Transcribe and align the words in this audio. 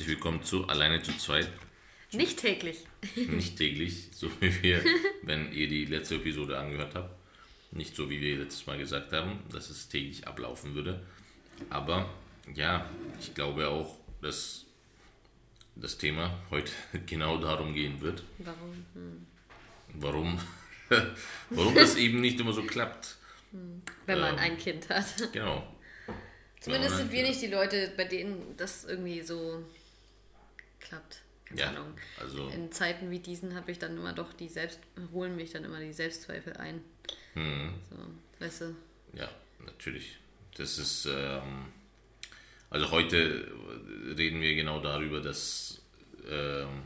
Herzlich 0.00 0.16
willkommen 0.16 0.42
zu 0.42 0.66
Alleine 0.66 1.02
zu 1.02 1.14
zweit. 1.18 1.46
Nicht 2.12 2.38
täglich. 2.38 2.86
Nicht 3.16 3.58
täglich, 3.58 4.08
so 4.12 4.30
wie 4.40 4.62
wir, 4.62 4.82
wenn 5.24 5.52
ihr 5.52 5.68
die 5.68 5.84
letzte 5.84 6.14
Episode 6.14 6.58
angehört 6.58 6.94
habt. 6.94 7.14
Nicht 7.70 7.94
so, 7.94 8.08
wie 8.08 8.18
wir 8.18 8.38
letztes 8.38 8.66
Mal 8.66 8.78
gesagt 8.78 9.12
haben, 9.12 9.40
dass 9.52 9.68
es 9.68 9.90
täglich 9.90 10.26
ablaufen 10.26 10.74
würde. 10.74 11.02
Aber 11.68 12.08
ja, 12.54 12.88
ich 13.20 13.34
glaube 13.34 13.68
auch, 13.68 13.98
dass 14.22 14.64
das 15.76 15.98
Thema 15.98 16.34
heute 16.50 16.72
genau 17.04 17.36
darum 17.36 17.74
gehen 17.74 18.00
wird. 18.00 18.22
Warum? 18.38 18.86
Hm. 18.94 19.26
Warum, 19.96 20.40
warum 21.50 21.74
das 21.74 21.96
eben 21.96 22.22
nicht 22.22 22.40
immer 22.40 22.54
so 22.54 22.62
klappt. 22.62 23.18
Wenn 24.06 24.18
man 24.18 24.32
Ähm, 24.32 24.40
ein 24.40 24.56
Kind 24.56 24.88
hat. 24.88 25.30
Genau. 25.34 25.62
Zumindest 26.58 26.96
sind 26.96 27.12
wir 27.12 27.22
nicht 27.22 27.42
die 27.42 27.48
Leute, 27.48 27.92
bei 27.98 28.04
denen 28.04 28.54
das 28.56 28.84
irgendwie 28.84 29.20
so 29.20 29.62
klappt. 30.90 31.22
Keine 31.46 31.60
Ja, 31.60 31.68
Ahnung. 31.68 31.94
also 32.20 32.48
In 32.48 32.70
Zeiten 32.72 33.10
wie 33.10 33.18
diesen 33.20 33.54
habe 33.54 33.70
ich 33.72 33.78
dann 33.78 33.96
immer 33.96 34.12
doch 34.12 34.32
die 34.32 34.48
Selbst, 34.48 34.80
holen 35.12 35.36
mich 35.36 35.50
dann 35.52 35.64
immer 35.64 35.80
die 35.80 35.92
Selbstzweifel 35.92 36.56
ein. 36.58 36.80
hm, 37.34 37.72
So, 37.90 38.44
weißt 38.44 38.60
du? 38.62 38.76
Ja, 39.14 39.28
natürlich. 39.64 40.18
Das 40.56 40.78
ist, 40.78 41.06
ähm, 41.06 41.66
also 42.70 42.90
heute 42.90 43.50
reden 44.16 44.40
wir 44.40 44.54
genau 44.54 44.80
darüber, 44.80 45.20
dass 45.20 45.82
ähm, 46.28 46.82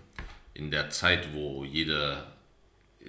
in 0.54 0.70
der 0.70 0.90
Zeit, 0.90 1.32
wo 1.34 1.64
jeder 1.64 2.32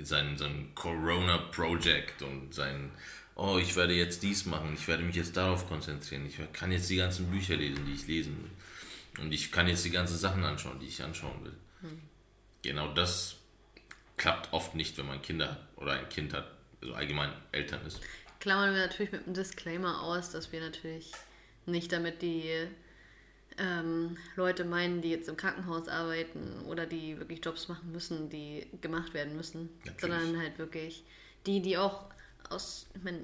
sein, 0.02 0.38
sein 0.38 0.72
Corona-Project 0.76 2.22
und 2.24 2.54
sein, 2.54 2.92
oh, 3.36 3.58
ich 3.62 3.76
werde 3.76 3.94
jetzt 3.94 4.24
dies 4.24 4.46
machen, 4.46 4.74
ich 4.78 4.88
werde 4.88 5.04
mich 5.04 5.16
jetzt 5.16 5.38
darauf 5.38 5.68
konzentrieren, 5.68 6.26
ich 6.28 6.38
kann 6.54 6.72
jetzt 6.72 6.90
die 6.90 6.98
ganzen 6.98 7.32
Bücher 7.32 7.56
lesen, 7.58 7.86
die 7.86 7.94
ich 7.94 8.08
lesen 8.08 8.38
will. 8.44 8.52
Und 9.20 9.32
ich 9.32 9.52
kann 9.52 9.68
jetzt 9.68 9.86
die 9.86 9.92
ganzen 9.92 10.18
Sachen 10.18 10.44
anschauen, 10.44 10.80
die 10.80 10.88
ich 10.88 11.02
anschauen 11.04 11.44
will. 11.44 11.54
Genau 12.62 12.94
das 12.94 13.38
klappt 14.18 14.52
oft 14.54 14.76
nicht, 14.76 14.98
wenn 14.98 15.06
man 15.06 15.22
Kinder 15.22 15.52
hat 15.52 15.68
oder 15.76 15.94
ein 15.94 16.10
Kind 16.10 16.34
hat, 16.34 16.48
also 16.82 16.94
allgemein 16.96 17.32
Eltern 17.52 17.86
ist. 17.86 18.00
Klammern 18.40 18.74
wir 18.74 18.82
natürlich 18.82 19.12
mit 19.12 19.26
einem 19.26 19.34
Disclaimer 19.34 20.02
aus, 20.02 20.32
dass 20.32 20.52
wir 20.52 20.62
natürlich 20.62 21.12
nicht 21.66 21.92
damit 21.92 22.22
die 22.22 22.68
ähm, 23.58 24.18
Leute 24.36 24.66
meinen, 24.66 25.02
die 25.02 25.10
jetzt 25.10 25.30
im 25.30 25.38
Krankenhaus 25.38 25.88
arbeiten 25.88 26.66
oder 26.66 26.86
die 26.86 27.18
wirklich 27.18 27.44
Jobs 27.44 27.68
machen 27.68 27.92
müssen, 27.92 28.30
die 28.30 28.68
gemacht 28.82 29.14
werden 29.14 29.36
müssen, 29.36 29.70
Natürlich. 29.86 30.02
sondern 30.02 30.42
halt 30.42 30.58
wirklich 30.58 31.04
die, 31.46 31.62
die 31.62 31.78
auch 31.78 32.06
aus, 32.50 32.88
ich 32.96 33.04
meine, 33.04 33.22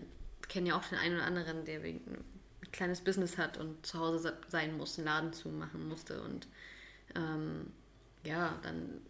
kennen 0.48 0.68
ja 0.68 0.78
auch 0.78 0.86
den 0.86 0.98
einen 0.98 1.16
oder 1.16 1.26
anderen, 1.26 1.66
der 1.66 1.84
wegen 1.84 2.24
kleines 2.72 3.02
Business 3.02 3.38
hat 3.38 3.58
und 3.58 3.86
zu 3.86 4.00
Hause 4.00 4.20
se- 4.20 4.38
sein 4.50 4.78
muss, 4.78 4.98
einen 4.98 5.06
Laden 5.08 5.34
zumachen 5.34 5.88
musste 5.88 6.22
und 6.24 6.48
ähm, 7.16 7.72
ja, 8.26 8.60
dann 8.64 9.02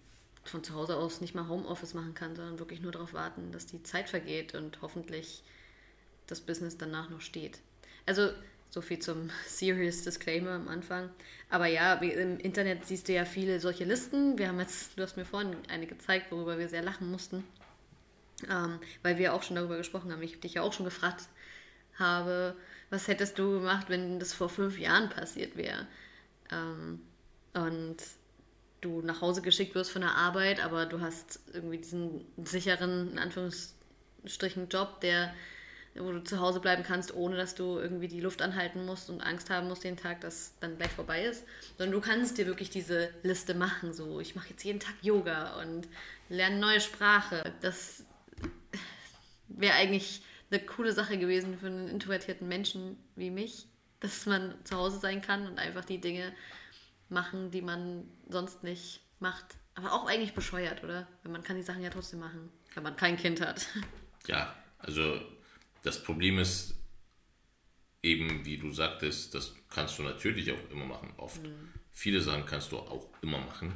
von 0.45 0.63
zu 0.63 0.75
Hause 0.75 0.97
aus 0.97 1.21
nicht 1.21 1.35
mal 1.35 1.47
Homeoffice 1.47 1.93
machen 1.93 2.13
kann, 2.15 2.35
sondern 2.35 2.59
wirklich 2.59 2.81
nur 2.81 2.91
darauf 2.91 3.13
warten, 3.13 3.51
dass 3.51 3.67
die 3.67 3.83
Zeit 3.83 4.09
vergeht 4.09 4.55
und 4.55 4.81
hoffentlich 4.81 5.43
das 6.27 6.41
Business 6.41 6.77
danach 6.77 7.09
noch 7.09 7.21
steht. 7.21 7.59
Also 8.05 8.29
so 8.69 8.81
viel 8.81 8.99
zum 8.99 9.29
Serious 9.47 10.03
Disclaimer 10.03 10.51
am 10.51 10.67
Anfang. 10.67 11.09
Aber 11.49 11.67
ja, 11.67 11.93
im 11.95 12.39
Internet 12.39 12.85
siehst 12.85 13.07
du 13.07 13.13
ja 13.13 13.25
viele 13.25 13.59
solche 13.59 13.83
Listen. 13.85 14.37
Wir 14.37 14.47
haben 14.49 14.59
jetzt, 14.59 14.97
du 14.97 15.03
hast 15.03 15.17
mir 15.17 15.25
vorhin 15.25 15.55
eine 15.69 15.87
gezeigt, 15.87 16.31
worüber 16.31 16.57
wir 16.57 16.69
sehr 16.69 16.83
lachen 16.83 17.11
mussten, 17.11 17.43
ähm, 18.49 18.79
weil 19.03 19.17
wir 19.17 19.33
auch 19.33 19.43
schon 19.43 19.55
darüber 19.55 19.77
gesprochen 19.77 20.11
haben. 20.11 20.21
Ich 20.21 20.39
dich 20.39 20.55
ja 20.55 20.61
auch 20.61 20.73
schon 20.73 20.85
gefragt 20.85 21.27
habe, 21.99 22.55
was 22.91 23.07
hättest 23.07 23.39
du 23.39 23.59
gemacht, 23.59 23.87
wenn 23.89 24.19
das 24.19 24.33
vor 24.33 24.49
fünf 24.49 24.77
Jahren 24.77 25.09
passiert 25.09 25.55
wäre? 25.55 25.87
Ähm, 26.51 26.99
und 27.53 27.97
du 28.81 29.01
nach 29.01 29.21
Hause 29.21 29.41
geschickt 29.41 29.73
wirst 29.75 29.91
von 29.91 30.01
der 30.01 30.15
Arbeit, 30.15 30.63
aber 30.63 30.85
du 30.85 30.99
hast 30.99 31.39
irgendwie 31.53 31.77
diesen 31.77 32.25
sicheren, 32.43 33.11
in 33.11 33.19
Anführungsstrichen, 33.19 34.67
Job, 34.69 34.99
der, 35.01 35.33
wo 35.95 36.11
du 36.11 36.23
zu 36.23 36.39
Hause 36.39 36.59
bleiben 36.59 36.83
kannst, 36.83 37.13
ohne 37.13 37.37
dass 37.37 37.55
du 37.55 37.79
irgendwie 37.79 38.07
die 38.09 38.19
Luft 38.19 38.41
anhalten 38.41 38.85
musst 38.85 39.09
und 39.09 39.21
Angst 39.21 39.49
haben 39.49 39.69
musst 39.69 39.83
den 39.85 39.97
Tag, 39.97 40.19
dass 40.21 40.53
dann 40.59 40.77
gleich 40.77 40.91
vorbei 40.91 41.23
ist. 41.23 41.43
Sondern 41.77 41.93
du 41.93 42.01
kannst 42.01 42.37
dir 42.37 42.45
wirklich 42.45 42.69
diese 42.69 43.09
Liste 43.23 43.53
machen, 43.53 43.93
so 43.93 44.19
ich 44.19 44.35
mache 44.35 44.49
jetzt 44.49 44.63
jeden 44.63 44.79
Tag 44.81 44.95
Yoga 45.01 45.61
und 45.61 45.87
lerne 46.27 46.57
neue 46.57 46.81
Sprache. 46.81 47.53
Das 47.61 48.03
wäre 49.47 49.75
eigentlich 49.75 50.23
eine 50.51 50.65
coole 50.65 50.93
Sache 50.93 51.17
gewesen 51.17 51.57
für 51.57 51.67
einen 51.67 51.87
introvertierten 51.87 52.47
Menschen 52.47 52.97
wie 53.15 53.31
mich, 53.31 53.67
dass 53.99 54.25
man 54.25 54.55
zu 54.65 54.75
Hause 54.75 54.99
sein 54.99 55.21
kann 55.21 55.47
und 55.47 55.59
einfach 55.59 55.85
die 55.85 56.01
Dinge 56.01 56.33
machen, 57.09 57.51
die 57.51 57.61
man 57.61 58.03
sonst 58.29 58.63
nicht 58.63 59.01
macht. 59.19 59.45
Aber 59.75 59.93
auch 59.93 60.07
eigentlich 60.07 60.33
bescheuert, 60.33 60.83
oder? 60.83 61.07
Weil 61.23 61.31
man 61.31 61.43
kann 61.43 61.55
die 61.55 61.63
Sachen 61.63 61.81
ja 61.81 61.89
trotzdem 61.89 62.19
machen, 62.19 62.49
wenn 62.73 62.83
man 62.83 62.95
kein 62.95 63.17
Kind 63.17 63.41
hat. 63.41 63.67
Ja, 64.27 64.53
also 64.77 65.19
das 65.81 66.03
Problem 66.03 66.37
ist 66.37 66.75
eben, 68.03 68.45
wie 68.45 68.57
du 68.59 68.71
sagtest, 68.71 69.33
das 69.33 69.55
kannst 69.67 69.97
du 69.97 70.03
natürlich 70.03 70.51
auch 70.51 70.69
immer 70.69 70.85
machen, 70.85 71.11
oft. 71.17 71.41
Viele 71.91 72.21
Sachen 72.21 72.45
kannst 72.45 72.71
du 72.71 72.77
auch 72.77 73.09
immer 73.23 73.39
machen. 73.39 73.73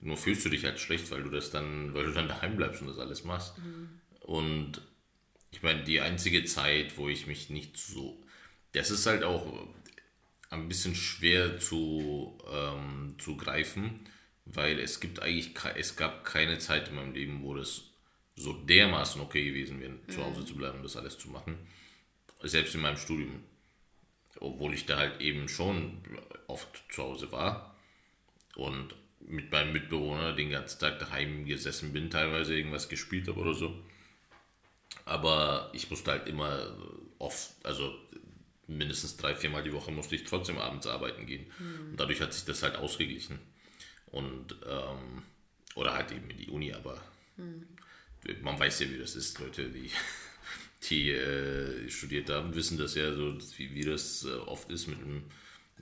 Nur 0.00 0.16
fühlst 0.16 0.44
du 0.44 0.48
dich 0.48 0.64
halt 0.64 0.80
schlecht, 0.80 1.08
weil 1.12 1.22
du 1.22 1.30
das 1.30 1.52
dann, 1.52 1.94
weil 1.94 2.04
du 2.06 2.12
dann 2.12 2.26
daheim 2.34 2.56
bleibst 2.56 2.82
und 2.82 2.88
das 2.88 2.98
alles 2.98 3.22
machst. 3.22 3.54
Und 4.22 4.82
ich 5.50 5.62
meine, 5.62 5.82
die 5.84 6.00
einzige 6.00 6.44
Zeit, 6.44 6.96
wo 6.96 7.08
ich 7.08 7.26
mich 7.26 7.50
nicht 7.50 7.76
so. 7.76 8.22
Das 8.72 8.90
ist 8.90 9.06
halt 9.06 9.24
auch 9.24 9.68
ein 10.50 10.68
bisschen 10.68 10.94
schwer 10.94 11.58
zu, 11.58 12.38
ähm, 12.52 13.14
zu 13.18 13.36
greifen, 13.36 14.08
weil 14.44 14.78
es 14.78 15.00
gibt 15.00 15.20
eigentlich 15.20 15.54
es 15.76 15.96
gab 15.96 16.24
keine 16.24 16.58
Zeit 16.58 16.88
in 16.88 16.96
meinem 16.96 17.14
Leben, 17.14 17.42
wo 17.42 17.54
das 17.54 17.84
so 18.36 18.52
dermaßen 18.52 19.20
okay 19.20 19.44
gewesen 19.44 19.80
wäre, 19.80 19.98
zu 20.08 20.24
Hause 20.24 20.44
zu 20.44 20.56
bleiben 20.56 20.78
und 20.78 20.84
das 20.84 20.96
alles 20.96 21.18
zu 21.18 21.28
machen. 21.28 21.58
Selbst 22.42 22.74
in 22.74 22.80
meinem 22.80 22.96
Studium. 22.96 23.42
Obwohl 24.38 24.72
ich 24.74 24.86
da 24.86 24.96
halt 24.96 25.20
eben 25.20 25.48
schon 25.48 26.00
oft 26.46 26.84
zu 26.88 27.02
Hause 27.02 27.30
war 27.32 27.76
und 28.54 28.94
mit 29.20 29.52
meinem 29.52 29.72
Mitbewohner 29.72 30.32
den 30.32 30.50
ganzen 30.50 30.80
Tag 30.80 30.98
daheim 30.98 31.44
gesessen 31.44 31.92
bin, 31.92 32.10
teilweise 32.10 32.56
irgendwas 32.56 32.88
gespielt 32.88 33.28
habe 33.28 33.40
oder 33.40 33.54
so. 33.54 33.84
Aber 35.04 35.70
ich 35.72 35.90
musste 35.90 36.12
halt 36.12 36.28
immer 36.28 36.76
oft, 37.18 37.50
also 37.64 37.92
mindestens 38.66 39.16
drei, 39.16 39.34
viermal 39.34 39.62
die 39.62 39.72
Woche 39.72 39.90
musste 39.90 40.14
ich 40.14 40.24
trotzdem 40.24 40.58
abends 40.58 40.86
arbeiten 40.86 41.26
gehen. 41.26 41.46
Und 41.90 41.96
dadurch 41.96 42.20
hat 42.20 42.32
sich 42.32 42.44
das 42.44 42.62
halt 42.62 42.76
ausgeglichen. 42.76 43.38
Und, 44.06 44.56
ähm, 44.66 45.22
oder 45.74 45.94
halt 45.94 46.10
eben 46.12 46.28
in 46.30 46.36
die 46.36 46.48
Uni, 46.48 46.72
aber 46.72 47.00
man 48.42 48.58
weiß 48.58 48.80
ja, 48.80 48.90
wie 48.90 48.98
das 48.98 49.16
ist. 49.16 49.38
Leute, 49.38 49.68
die, 49.70 49.90
die 50.88 51.10
äh, 51.10 51.88
studiert 51.88 52.30
haben, 52.30 52.54
wissen 52.54 52.78
das 52.78 52.94
ja 52.94 53.12
so, 53.12 53.38
wie, 53.56 53.74
wie 53.74 53.84
das 53.84 54.24
äh, 54.24 54.32
oft 54.32 54.70
ist 54.70 54.88
mit 54.88 55.00
dem 55.00 55.24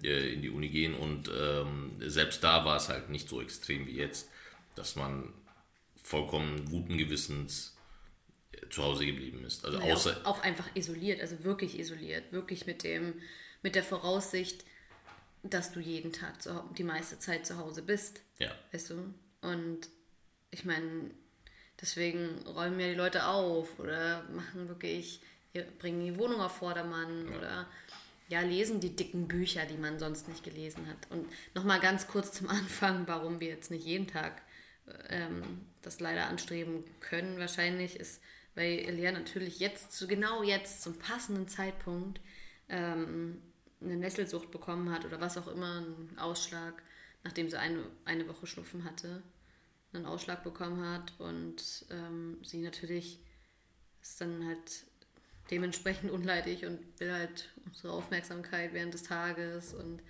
äh, 0.03 0.33
in 0.33 0.43
die 0.43 0.51
Uni 0.51 0.69
gehen. 0.69 0.95
Und 0.95 1.31
ähm, 1.37 1.93
selbst 1.99 2.43
da 2.45 2.65
war 2.65 2.77
es 2.77 2.89
halt 2.89 3.11
nicht 3.11 3.29
so 3.29 3.41
extrem 3.41 3.87
wie 3.87 3.97
jetzt, 3.97 4.29
dass 4.75 4.97
man 4.97 5.33
vollkommen 6.03 6.65
guten 6.67 6.97
Gewissens 6.97 7.77
zu 8.71 8.83
Hause 8.83 9.07
geblieben 9.07 9.45
ist. 9.45 9.65
Also 9.65 9.79
Ja, 9.79 9.93
außer, 9.93 10.21
auch, 10.25 10.39
auch 10.39 10.43
einfach 10.43 10.69
isoliert, 10.75 11.21
also 11.21 11.45
wirklich 11.45 11.79
isoliert, 11.79 12.33
wirklich 12.33 12.67
mit 12.67 12.83
dem, 12.83 13.15
mit 13.63 13.75
der 13.75 13.83
Voraussicht, 13.83 14.65
dass 15.43 15.73
du 15.73 15.81
jeden 15.81 16.13
Tag 16.13 16.43
zu, 16.43 16.65
die 16.77 16.85
meiste 16.85 17.19
Zeit 17.19 17.47
zu 17.47 17.59
Hause 17.59 17.83
bist. 17.83 18.21
ja, 18.39 18.51
Weißt 18.73 18.91
du? 18.91 19.15
Und 19.41 19.89
ich 20.51 20.65
meine, 20.65 21.11
deswegen 21.81 22.47
räumen 22.47 22.81
ja 22.81 22.89
die 22.89 22.95
Leute 22.95 23.27
auf 23.27 23.79
oder 23.79 24.25
machen 24.31 24.69
wirklich, 24.69 25.21
bringen 25.79 26.05
die 26.05 26.19
Wohnung 26.19 26.41
auf 26.41 26.57
Vordermann 26.57 27.29
oder 27.37 27.69
ja, 28.29 28.43
lesen 28.43 28.81
die 28.81 28.95
dicken 28.95 29.27
Bücher, 29.27 29.65
die 29.65 29.79
man 29.79 29.99
sonst 29.99 30.29
nicht 30.29 30.45
gelesen 30.45 30.87
hat. 30.87 31.11
Und 31.11 31.27
nochmal 31.55 31.81
ganz 31.81 32.09
kurz 32.09 32.33
zum 32.33 32.49
Anfang, 32.49 33.07
warum 33.07 33.41
wir 33.41 33.49
jetzt 33.49 33.71
nicht 33.71 33.85
jeden 33.85 34.07
Tag 34.07 34.43
ähm, 35.09 35.43
das 35.83 36.01
leider 36.01 36.27
anstreben 36.27 36.85
können, 37.01 37.39
wahrscheinlich 37.39 37.99
ist, 37.99 38.21
weil 38.59 38.81
Elia 38.81 39.13
natürlich 39.13 39.61
jetzt, 39.61 39.93
zu, 39.93 40.09
genau 40.09 40.43
jetzt, 40.43 40.83
zum 40.83 40.99
passenden 40.99 41.47
Zeitpunkt, 41.47 42.21
ähm, 42.69 43.41
eine 43.81 43.97
Nesselsucht 43.97 44.51
bekommen 44.51 44.91
hat 44.91 45.05
oder 45.05 45.21
was 45.21 45.39
auch 45.39 45.47
immer, 45.47 45.77
einen 45.77 46.19
Ausschlag, 46.19 46.83
nachdem 47.23 47.49
sie 47.49 47.57
eine, 47.57 47.85
eine 48.05 48.27
Woche 48.29 48.49
Schnupfen 48.49 48.83
hatte, 48.83 49.23
einen 49.93 50.07
Ausschlag 50.07 50.43
bekommen 50.43 50.85
hat 50.85 51.13
und 51.19 51.87
ähm, 51.91 52.39
sie 52.43 52.59
natürlich 52.59 53.21
ist 54.03 54.21
dann 54.21 54.45
halt 54.45 54.85
dementsprechend 55.53 56.11
unleidig 56.11 56.67
und 56.67 56.81
will 56.99 57.13
halt 57.13 57.51
unsere 57.65 57.93
Aufmerksamkeit 57.93 58.75
während 58.75 58.93
des 58.93 59.05
Tages 59.05 59.73
und 59.73 60.03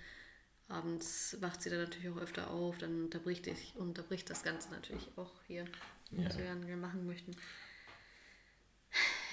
abends 0.69 1.37
wacht 1.39 1.61
sie 1.61 1.69
dann 1.69 1.83
natürlich 1.83 2.09
auch 2.09 2.21
öfter 2.21 2.49
auf, 2.49 2.79
dann 2.79 3.03
unterbricht, 3.03 3.45
ich, 3.45 3.75
unterbricht 3.75 4.27
das 4.27 4.41
Ganze 4.41 4.71
natürlich 4.71 5.07
auch 5.17 5.33
hier, 5.45 5.65
was 6.09 6.35
wir 6.35 6.45
gerne 6.45 6.77
machen 6.77 7.05
möchten. 7.05 7.35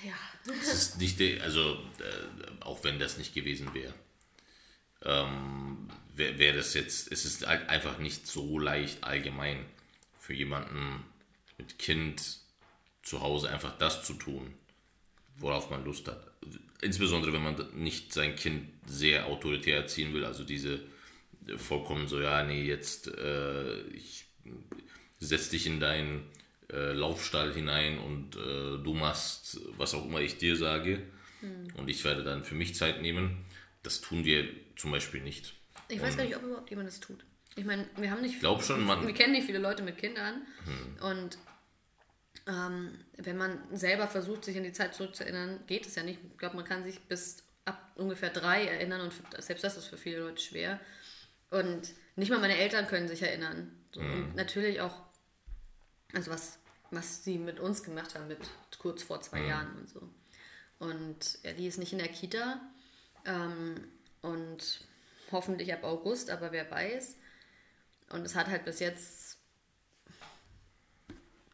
Ja. 0.05 0.53
es 0.53 0.73
ist 0.73 0.99
nicht, 0.99 1.21
also 1.41 1.75
äh, 1.99 2.63
auch 2.65 2.85
wenn 2.85 2.99
das 2.99 3.19
nicht 3.19 3.35
gewesen 3.35 3.73
wäre, 3.75 3.95
ähm, 5.03 5.89
wäre 6.15 6.39
wär 6.39 6.53
das 6.53 6.75
jetzt, 6.75 7.11
es 7.13 7.25
ist 7.25 7.47
halt 7.47 7.69
einfach 7.69 7.99
nicht 7.99 8.27
so 8.27 8.59
leicht 8.59 9.05
allgemein 9.05 9.65
für 10.19 10.35
jemanden 10.35 11.05
mit 11.59 11.79
Kind 11.79 12.23
zu 13.03 13.21
Hause 13.21 13.49
einfach 13.51 13.79
das 13.79 14.05
zu 14.05 14.15
tun, 14.15 14.55
worauf 15.37 15.71
man 15.71 15.85
Lust 15.85 16.09
hat. 16.09 16.27
Insbesondere 16.83 17.33
wenn 17.33 17.43
man 17.43 17.57
nicht 17.75 18.13
sein 18.13 18.37
Kind 18.37 18.69
sehr 18.87 19.27
autoritär 19.27 19.79
erziehen 19.79 20.13
will, 20.13 20.25
also 20.25 20.45
diese 20.45 20.81
vollkommen 21.57 22.09
so, 22.09 22.21
ja, 22.21 22.43
nee, 22.43 22.65
jetzt 22.65 23.09
äh, 23.09 23.83
ich 23.89 24.25
setz 25.21 25.49
dich 25.49 25.67
in 25.67 25.81
deinen 25.81 26.25
äh, 26.73 26.93
Laufstall 26.93 27.53
hinein 27.55 27.99
und 27.99 28.37
äh, 28.37 28.83
du 28.83 28.95
machst, 28.95 29.61
was 29.77 29.95
auch 29.95 30.05
immer 30.05 30.21
ich 30.21 30.39
dir 30.39 30.57
sage. 30.57 31.03
Hm. 31.41 31.69
Und 31.77 31.89
ich 31.89 32.05
werde 32.05 32.25
dann 32.25 32.45
für 32.45 32.55
mich 32.55 32.75
Zeit 32.75 33.03
nehmen. 33.03 33.45
Das 33.83 34.01
tun 34.01 34.25
wir 34.25 34.49
zum 34.77 34.91
Beispiel 34.91 35.21
nicht. 35.21 35.55
Ich 35.89 36.01
weiß 36.01 36.17
gar 36.17 36.25
nicht, 36.25 36.37
ob 36.37 36.43
überhaupt 36.43 36.71
jemand 36.71 36.89
das 36.89 37.01
tut. 37.01 37.25
Ich 37.55 37.65
meine, 37.65 37.87
wir 37.97 38.11
haben 38.11 38.23
nicht. 38.23 38.35
Ich 38.35 38.41
glaube 38.41 38.63
schon, 38.63 38.85
man. 38.85 39.07
Wir 39.07 39.15
kennen 39.15 39.33
nicht 39.33 39.47
viele 39.47 39.59
Leute 39.59 39.83
mit 39.83 39.99
Kindern. 39.99 40.43
Hm. 40.65 41.09
Und 41.09 41.39
ähm, 42.47 42.99
wenn 43.17 43.37
man 43.37 43.59
selber 43.73 44.07
versucht, 44.07 44.45
sich 44.45 44.57
an 44.57 44.65
die 44.65 44.73
Zeit 44.73 44.95
zurückzuerinnern, 44.95 45.61
geht 45.67 45.87
es 45.87 45.95
ja 45.95 46.03
nicht. 46.03 46.21
Ich 46.31 46.39
glaube, 46.39 46.57
man 46.57 46.65
kann 46.65 46.85
sich 46.85 47.01
bis 47.01 47.45
ab 47.65 47.93
ungefähr 47.97 48.31
drei 48.31 48.67
erinnern 48.67 49.01
und 49.01 49.12
selbst 49.43 49.65
das 49.65 49.77
ist 49.77 49.87
für 49.87 49.97
viele 49.97 50.21
Leute 50.21 50.41
schwer. 50.41 50.81
Und 51.51 51.93
nicht 52.15 52.31
mal 52.31 52.39
meine 52.39 52.57
Eltern 52.57 52.87
können 52.87 53.09
sich 53.09 53.23
erinnern. 53.23 53.73
So, 53.93 54.01
mhm. 54.01 54.12
Und 54.12 54.37
natürlich 54.37 54.81
auch, 54.81 54.95
also 56.12 56.31
was, 56.31 56.58
was 56.91 57.25
sie 57.25 57.38
mit 57.38 57.61
uns 57.61 57.82
gemacht 57.82 58.14
haben, 58.14 58.29
mit 58.29 58.38
kurz 58.79 59.03
vor 59.03 59.20
zwei 59.20 59.41
mhm. 59.41 59.49
Jahren 59.49 59.76
und 59.79 59.88
so. 59.88 60.08
Und 60.79 61.38
ja, 61.43 61.53
die 61.53 61.67
ist 61.67 61.79
nicht 61.79 61.93
in 61.93 61.99
der 61.99 62.08
Kita 62.08 62.61
ähm, 63.25 63.88
und 64.23 64.85
hoffentlich 65.32 65.73
ab 65.73 65.85
August, 65.85 66.31
aber 66.31 66.53
wer 66.53 66.70
weiß. 66.70 67.17
Und 68.11 68.25
es 68.25 68.35
hat 68.35 68.47
halt 68.47 68.64
bis 68.64 68.81
jetzt 68.81 69.38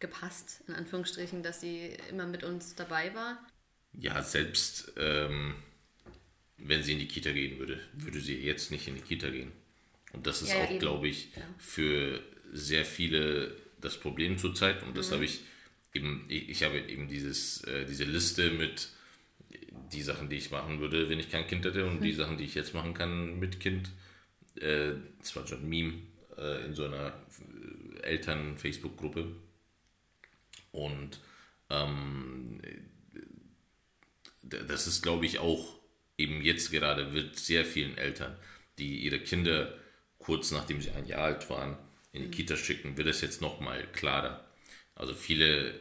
gepasst, 0.01 0.61
in 0.67 0.75
Anführungsstrichen, 0.75 1.43
dass 1.43 1.61
sie 1.61 1.97
immer 2.11 2.27
mit 2.27 2.43
uns 2.43 2.75
dabei 2.75 3.15
war. 3.15 3.47
Ja, 3.95 4.23
selbst 4.23 4.93
ähm, 4.97 5.55
wenn 6.59 6.83
sie 6.83 6.93
in 6.93 6.99
die 6.99 7.09
Kita 7.09 7.31
gehen 7.31 7.59
würde, 7.59 7.81
würde 7.93 8.21
sie 8.21 8.37
jetzt 8.41 8.71
nicht 8.71 8.89
in 8.89 8.97
die 8.97 9.01
Kita 9.01 9.31
gehen. 9.31 9.53
Und 10.13 10.27
das 10.27 10.43
ist 10.43 10.53
ja, 10.53 10.65
auch, 10.65 10.79
glaube 10.79 11.09
ich, 11.09 11.35
ja. 11.35 11.43
für 11.59 12.23
sehr 12.53 12.85
viele 12.85 13.57
das 13.83 13.99
Problem 13.99 14.39
zurzeit. 14.39 14.83
Und 14.83 14.97
das 14.97 15.11
mhm. 15.11 15.15
habe 15.15 15.25
ich 15.25 15.41
eben, 15.95 16.25
ich, 16.29 16.49
ich, 16.49 16.63
habe 16.63 16.79
eben 16.79 17.09
dieses, 17.09 17.63
äh, 17.65 17.85
diese 17.85 18.05
Liste 18.05 18.51
mit 18.51 18.89
die 19.93 20.03
Sachen, 20.03 20.31
die 20.31 20.37
ich 20.37 20.51
machen 20.51 20.81
würde, 20.81 21.11
wenn 21.11 21.19
ich 21.19 21.31
kein 21.31 21.47
Kind 21.47 21.65
hätte 21.65 21.85
und 21.85 22.01
mhm. 22.01 22.05
die 22.05 22.13
Sachen, 22.13 22.39
die 22.39 22.45
ich 22.45 22.55
jetzt 22.55 22.75
machen 22.75 22.95
kann 22.95 23.39
mit 23.39 23.61
Kind. 23.61 23.91
Äh, 24.57 24.93
das 25.19 25.37
war 25.37 25.47
so 25.47 25.57
ein 25.57 25.69
Meme 25.69 25.95
äh, 26.39 26.65
in 26.65 26.75
so 26.75 26.85
einer 26.85 27.13
Eltern-Facebook-Gruppe. 28.03 29.35
Und 30.73 31.21
ähm, 31.69 32.61
das 34.43 34.87
ist, 34.87 35.03
glaube 35.03 35.27
ich, 35.27 35.39
auch 35.39 35.79
eben 36.17 36.41
jetzt 36.43 36.71
gerade 36.71 37.13
wird 37.13 37.39
sehr 37.39 37.65
vielen 37.65 37.97
Eltern, 37.99 38.37
die 38.79 38.99
ihre 39.01 39.21
Kinder 39.21 39.75
kurz 40.23 40.53
nachdem 40.53 40.81
sie 40.81 40.91
ein 40.93 41.07
Jahr 41.07 41.23
alt 41.23 41.51
waren, 41.51 41.77
in 42.13 42.25
die. 42.25 42.31
Kita 42.31 42.57
schicken, 42.57 42.97
wird 42.97 43.09
es 43.09 43.21
jetzt 43.21 43.41
nochmal 43.41 43.87
klarer. 43.93 44.45
Also 44.95 45.15
viele 45.15 45.81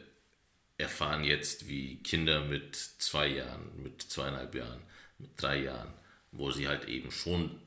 erfahren 0.78 1.24
jetzt, 1.24 1.68
wie 1.68 1.96
Kinder 2.02 2.44
mit 2.44 2.74
zwei 2.76 3.28
Jahren, 3.28 3.82
mit 3.82 4.02
zweieinhalb 4.02 4.54
Jahren, 4.54 4.80
mit 5.18 5.30
drei 5.40 5.62
Jahren, 5.62 5.92
wo 6.32 6.50
sie 6.50 6.66
halt 6.66 6.88
eben 6.88 7.10
schon 7.10 7.58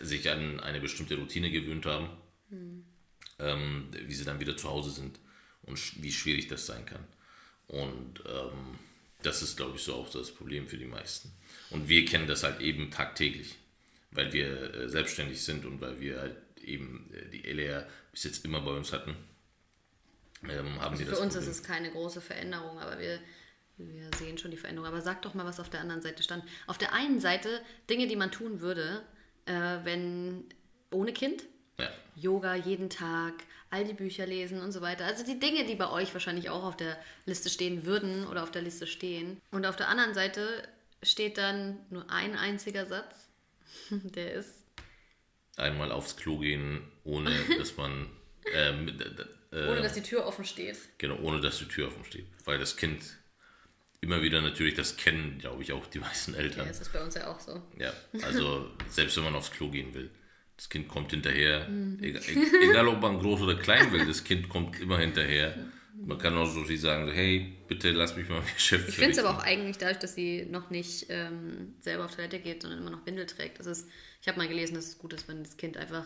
sich 0.00 0.28
an 0.30 0.60
eine 0.60 0.80
bestimmte 0.80 1.16
Routine 1.16 1.50
gewöhnt 1.50 1.86
haben, 1.86 2.08
mhm. 2.50 2.84
ähm, 3.38 3.88
wie 3.92 4.14
sie 4.14 4.24
dann 4.24 4.40
wieder 4.40 4.56
zu 4.56 4.68
Hause 4.68 4.90
sind 4.90 5.20
und 5.62 6.02
wie 6.02 6.12
schwierig 6.12 6.48
das 6.48 6.66
sein 6.66 6.84
kann. 6.86 7.04
Und 7.68 8.22
ähm, 8.26 8.78
das 9.22 9.42
ist, 9.42 9.56
glaube 9.56 9.76
ich, 9.76 9.82
so 9.82 9.94
auch 9.94 10.10
das 10.10 10.32
Problem 10.32 10.66
für 10.66 10.76
die 10.76 10.86
meisten. 10.86 11.30
Und 11.70 11.88
wir 11.88 12.04
kennen 12.04 12.26
das 12.26 12.42
halt 12.42 12.60
eben 12.60 12.90
tagtäglich 12.90 13.56
weil 14.14 14.32
wir 14.32 14.74
äh, 14.74 14.88
selbstständig 14.88 15.42
sind 15.42 15.66
und 15.66 15.80
weil 15.80 16.00
wir 16.00 16.20
halt 16.20 16.36
eben 16.62 17.10
äh, 17.12 17.28
die 17.30 17.44
LR 17.44 17.86
bis 18.14 18.24
jetzt 18.24 18.44
immer 18.44 18.60
bei 18.60 18.70
uns 18.70 18.92
hatten, 18.92 19.16
ähm, 20.44 20.80
haben 20.80 20.92
also 20.92 20.98
wir 20.98 21.06
das. 21.06 21.18
Für 21.18 21.24
uns 21.24 21.34
Problem. 21.34 21.50
ist 21.50 21.58
es 21.58 21.62
keine 21.62 21.90
große 21.90 22.20
Veränderung, 22.20 22.78
aber 22.78 22.98
wir, 22.98 23.20
wir 23.76 24.10
sehen 24.18 24.38
schon 24.38 24.50
die 24.50 24.56
Veränderung. 24.56 24.88
Aber 24.88 25.02
sag 25.02 25.22
doch 25.22 25.34
mal, 25.34 25.44
was 25.44 25.60
auf 25.60 25.68
der 25.68 25.80
anderen 25.80 26.02
Seite 26.02 26.22
stand. 26.22 26.44
Auf 26.66 26.78
der 26.78 26.92
einen 26.92 27.20
Seite 27.20 27.60
Dinge, 27.90 28.06
die 28.06 28.16
man 28.16 28.30
tun 28.30 28.60
würde, 28.60 29.02
äh, 29.46 29.78
wenn 29.84 30.44
ohne 30.90 31.12
Kind. 31.12 31.44
Ja. 31.78 31.90
Yoga 32.14 32.54
jeden 32.54 32.88
Tag, 32.88 33.34
all 33.70 33.84
die 33.84 33.94
Bücher 33.94 34.26
lesen 34.26 34.60
und 34.60 34.70
so 34.70 34.80
weiter. 34.80 35.04
Also 35.04 35.24
die 35.24 35.40
Dinge, 35.40 35.66
die 35.66 35.74
bei 35.74 35.90
euch 35.90 36.12
wahrscheinlich 36.14 36.48
auch 36.50 36.62
auf 36.62 36.76
der 36.76 36.96
Liste 37.26 37.50
stehen 37.50 37.84
würden 37.84 38.26
oder 38.26 38.44
auf 38.44 38.52
der 38.52 38.62
Liste 38.62 38.86
stehen. 38.86 39.40
Und 39.50 39.66
auf 39.66 39.74
der 39.74 39.88
anderen 39.88 40.14
Seite 40.14 40.62
steht 41.02 41.36
dann 41.36 41.80
nur 41.90 42.08
ein 42.10 42.36
einziger 42.36 42.86
Satz 42.86 43.24
Der 43.90 44.34
ist. 44.34 44.63
Einmal 45.56 45.92
aufs 45.92 46.16
Klo 46.16 46.38
gehen, 46.38 46.82
ohne 47.04 47.30
dass 47.58 47.76
man. 47.76 48.08
Äh, 48.52 48.70
äh, 48.70 49.68
ohne 49.68 49.82
dass 49.82 49.94
die 49.94 50.02
Tür 50.02 50.26
offen 50.26 50.44
steht. 50.44 50.76
Genau, 50.98 51.16
ohne 51.20 51.40
dass 51.40 51.58
die 51.58 51.66
Tür 51.66 51.88
offen 51.88 52.04
steht. 52.04 52.26
Weil 52.44 52.58
das 52.58 52.76
Kind 52.76 53.02
immer 54.00 54.22
wieder 54.22 54.42
natürlich, 54.42 54.74
das 54.74 54.96
kennen, 54.96 55.38
glaube 55.38 55.62
ich, 55.62 55.72
auch 55.72 55.86
die 55.86 55.98
meisten 55.98 56.34
Eltern. 56.34 56.60
Ja, 56.60 56.66
das 56.66 56.80
ist 56.80 56.92
bei 56.92 57.02
uns 57.02 57.14
ja 57.14 57.28
auch 57.28 57.40
so. 57.40 57.62
Ja, 57.78 57.92
also 58.22 58.70
selbst 58.88 59.16
wenn 59.16 59.24
man 59.24 59.34
aufs 59.34 59.50
Klo 59.50 59.70
gehen 59.70 59.94
will. 59.94 60.10
Das 60.56 60.68
Kind 60.68 60.86
kommt 60.88 61.10
hinterher, 61.10 61.68
mhm. 61.68 61.98
egal, 62.00 62.22
egal, 62.62 62.86
ob 62.88 63.00
man 63.00 63.18
groß 63.18 63.40
oder 63.40 63.56
klein 63.56 63.90
will, 63.92 64.06
das 64.06 64.22
Kind 64.22 64.48
kommt 64.48 64.78
immer 64.80 64.98
hinterher. 64.98 65.56
Man 65.96 66.18
kann 66.18 66.36
auch 66.36 66.46
so 66.46 66.64
sagen, 66.76 67.10
hey, 67.12 67.52
bitte 67.68 67.90
lass 67.90 68.16
mich 68.16 68.28
mal 68.28 68.40
beschäftigen. 68.54 68.90
Ich 68.90 68.96
finde 68.96 69.12
es 69.12 69.18
aber 69.18 69.38
auch 69.38 69.42
eigentlich 69.42 69.78
dadurch, 69.78 69.98
dass 69.98 70.14
sie 70.14 70.46
noch 70.50 70.70
nicht 70.70 71.06
ähm, 71.08 71.74
selber 71.80 72.04
auf 72.04 72.14
Toilette 72.14 72.40
geht, 72.40 72.62
sondern 72.62 72.80
immer 72.80 72.90
noch 72.90 73.06
Windel 73.06 73.26
trägt. 73.26 73.60
Das 73.60 73.66
ist, 73.66 73.88
ich 74.20 74.28
habe 74.28 74.38
mal 74.38 74.48
gelesen, 74.48 74.74
dass 74.74 74.86
es 74.86 74.98
gut 74.98 75.12
ist, 75.12 75.28
wenn 75.28 75.44
das 75.44 75.56
Kind 75.56 75.76
einfach 75.76 76.04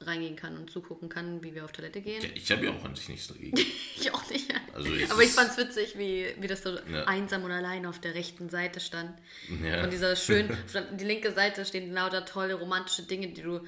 reingehen 0.00 0.36
kann 0.36 0.56
und 0.56 0.70
zugucken 0.70 1.08
kann, 1.08 1.42
wie 1.42 1.54
wir 1.54 1.64
auf 1.64 1.72
Toilette 1.72 2.00
gehen. 2.00 2.22
Ja, 2.22 2.28
ich 2.34 2.50
habe 2.50 2.64
ja 2.64 2.72
auch 2.72 2.84
an 2.84 2.94
sich 2.94 3.08
nichts 3.08 3.28
dagegen. 3.28 3.56
ich 3.96 4.12
auch 4.12 4.30
nicht. 4.30 4.52
Also 4.72 4.88
aber 5.10 5.22
ich 5.22 5.30
fand 5.30 5.50
es 5.50 5.58
witzig, 5.58 5.98
wie, 5.98 6.26
wie 6.38 6.46
das 6.46 6.62
so 6.62 6.70
ja. 6.90 7.04
einsam 7.04 7.44
und 7.44 7.50
allein 7.50 7.84
auf 7.86 8.00
der 8.00 8.14
rechten 8.14 8.48
Seite 8.48 8.80
stand. 8.80 9.12
Ja. 9.62 9.84
Und 9.84 9.92
dieser 9.92 10.16
schön, 10.16 10.48
die 10.98 11.04
linke 11.04 11.32
Seite 11.32 11.64
stehen 11.64 11.92
lauter 11.92 12.24
tolle 12.24 12.54
romantische 12.54 13.02
Dinge, 13.02 13.28
die 13.28 13.42
du 13.42 13.60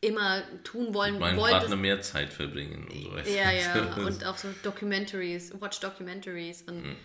immer 0.00 0.42
tun 0.64 0.94
wollen 0.94 1.18
Mit 1.18 1.36
wolltest. 1.36 1.60
Partner 1.60 1.76
mehr 1.76 2.00
Zeit 2.00 2.32
verbringen 2.32 2.88
und 2.88 3.02
so 3.02 3.12
weiter. 3.12 3.28
Ja, 3.28 3.50
ja, 3.50 3.94
und 4.06 4.24
auch 4.24 4.38
so 4.38 4.48
Documentaries, 4.62 5.52
Watch 5.60 5.80
Documentaries 5.80 6.62
und 6.62 6.84
mhm. 6.84 6.96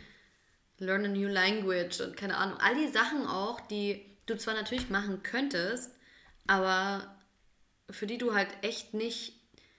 Learn 0.77 1.05
a 1.05 1.07
New 1.07 1.27
Language 1.27 2.01
und 2.01 2.15
keine 2.15 2.37
Ahnung. 2.37 2.57
All 2.59 2.75
die 2.75 2.91
Sachen 2.91 3.27
auch, 3.27 3.59
die 3.61 4.05
du 4.25 4.37
zwar 4.37 4.53
natürlich 4.53 4.89
machen 4.89 5.23
könntest, 5.23 5.91
aber 6.47 7.15
für 7.89 8.07
die 8.07 8.17
du 8.17 8.33
halt 8.33 8.49
echt 8.61 8.93
nicht. 8.93 9.33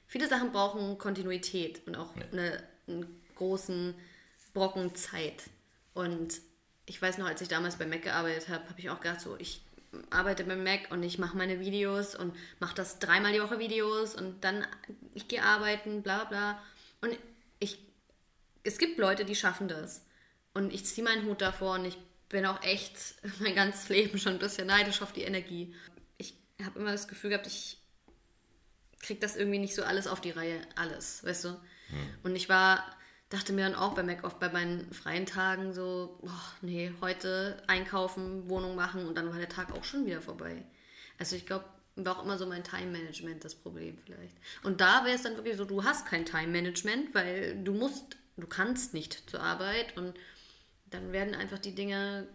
Viele 0.06 0.28
Sachen 0.28 0.52
brauchen 0.52 0.98
Kontinuität 0.98 1.82
und 1.86 1.96
auch 1.96 2.14
ja. 2.16 2.22
eine, 2.30 2.62
einen 2.86 3.22
großen 3.34 3.94
Brocken 4.54 4.94
Zeit. 4.94 5.44
Und 5.94 6.40
ich 6.86 7.02
weiß 7.02 7.18
noch, 7.18 7.26
als 7.26 7.40
ich 7.40 7.48
damals 7.48 7.76
bei 7.76 7.86
Mac 7.86 8.02
gearbeitet 8.02 8.48
habe, 8.48 8.68
habe 8.68 8.78
ich 8.78 8.88
auch 8.88 9.00
gedacht, 9.00 9.20
so, 9.20 9.36
ich 9.38 9.65
arbeite 10.10 10.44
beim 10.44 10.64
Mac 10.64 10.90
und 10.90 11.02
ich 11.02 11.18
mache 11.18 11.36
meine 11.36 11.60
Videos 11.60 12.14
und 12.14 12.34
mache 12.58 12.74
das 12.74 12.98
dreimal 12.98 13.32
die 13.32 13.40
Woche 13.40 13.58
Videos 13.58 14.14
und 14.14 14.44
dann 14.44 14.66
ich 15.14 15.28
gehe 15.28 15.42
arbeiten, 15.42 16.02
bla 16.02 16.24
bla. 16.24 16.62
Und 17.00 17.16
ich, 17.58 17.78
es 18.62 18.78
gibt 18.78 18.98
Leute, 18.98 19.24
die 19.24 19.34
schaffen 19.34 19.68
das. 19.68 20.04
Und 20.54 20.72
ich 20.72 20.84
ziehe 20.84 21.04
meinen 21.04 21.26
Hut 21.26 21.42
davor 21.42 21.74
und 21.74 21.84
ich 21.84 21.98
bin 22.28 22.46
auch 22.46 22.62
echt 22.62 22.96
mein 23.40 23.54
ganzes 23.54 23.88
Leben 23.88 24.18
schon 24.18 24.34
ein 24.34 24.38
bisschen 24.38 24.66
neidisch 24.66 25.02
auf 25.02 25.12
die 25.12 25.22
Energie. 25.22 25.74
Ich 26.18 26.34
habe 26.64 26.78
immer 26.78 26.92
das 26.92 27.08
Gefühl 27.08 27.30
gehabt, 27.30 27.46
ich 27.46 27.78
kriege 29.00 29.20
das 29.20 29.36
irgendwie 29.36 29.58
nicht 29.58 29.74
so 29.74 29.84
alles 29.84 30.06
auf 30.06 30.20
die 30.20 30.30
Reihe, 30.30 30.60
alles, 30.74 31.22
weißt 31.24 31.44
du? 31.44 31.48
Hm. 31.48 32.08
Und 32.24 32.36
ich 32.36 32.48
war 32.48 32.84
dachte 33.28 33.52
mir 33.52 33.64
dann 33.64 33.74
auch 33.74 33.94
bei 33.94 34.02
Mac 34.02 34.24
oft 34.24 34.38
bei 34.38 34.48
meinen 34.48 34.92
freien 34.92 35.26
Tagen 35.26 35.72
so, 35.72 36.18
boah, 36.22 36.42
nee, 36.62 36.92
heute 37.00 37.62
einkaufen, 37.66 38.48
Wohnung 38.48 38.76
machen 38.76 39.06
und 39.06 39.16
dann 39.16 39.30
war 39.30 39.38
der 39.38 39.48
Tag 39.48 39.72
auch 39.72 39.84
schon 39.84 40.06
wieder 40.06 40.22
vorbei. 40.22 40.64
Also 41.18 41.34
ich 41.36 41.46
glaube, 41.46 41.64
war 41.96 42.18
auch 42.18 42.24
immer 42.24 42.38
so 42.38 42.46
mein 42.46 42.62
Time-Management 42.62 43.44
das 43.44 43.54
Problem 43.54 43.98
vielleicht. 44.04 44.36
Und 44.62 44.80
da 44.80 45.04
wäre 45.04 45.16
es 45.16 45.22
dann 45.22 45.36
wirklich 45.36 45.56
so, 45.56 45.64
du 45.64 45.82
hast 45.82 46.06
kein 46.06 46.26
Time-Management, 46.26 47.14
weil 47.14 47.62
du 47.64 47.72
musst, 47.72 48.16
du 48.36 48.46
kannst 48.46 48.94
nicht 48.94 49.28
zur 49.30 49.40
Arbeit 49.40 49.96
und 49.96 50.14
dann 50.86 51.12
werden 51.12 51.34
einfach 51.34 51.58
die 51.58 51.74
Dinge, 51.74 52.28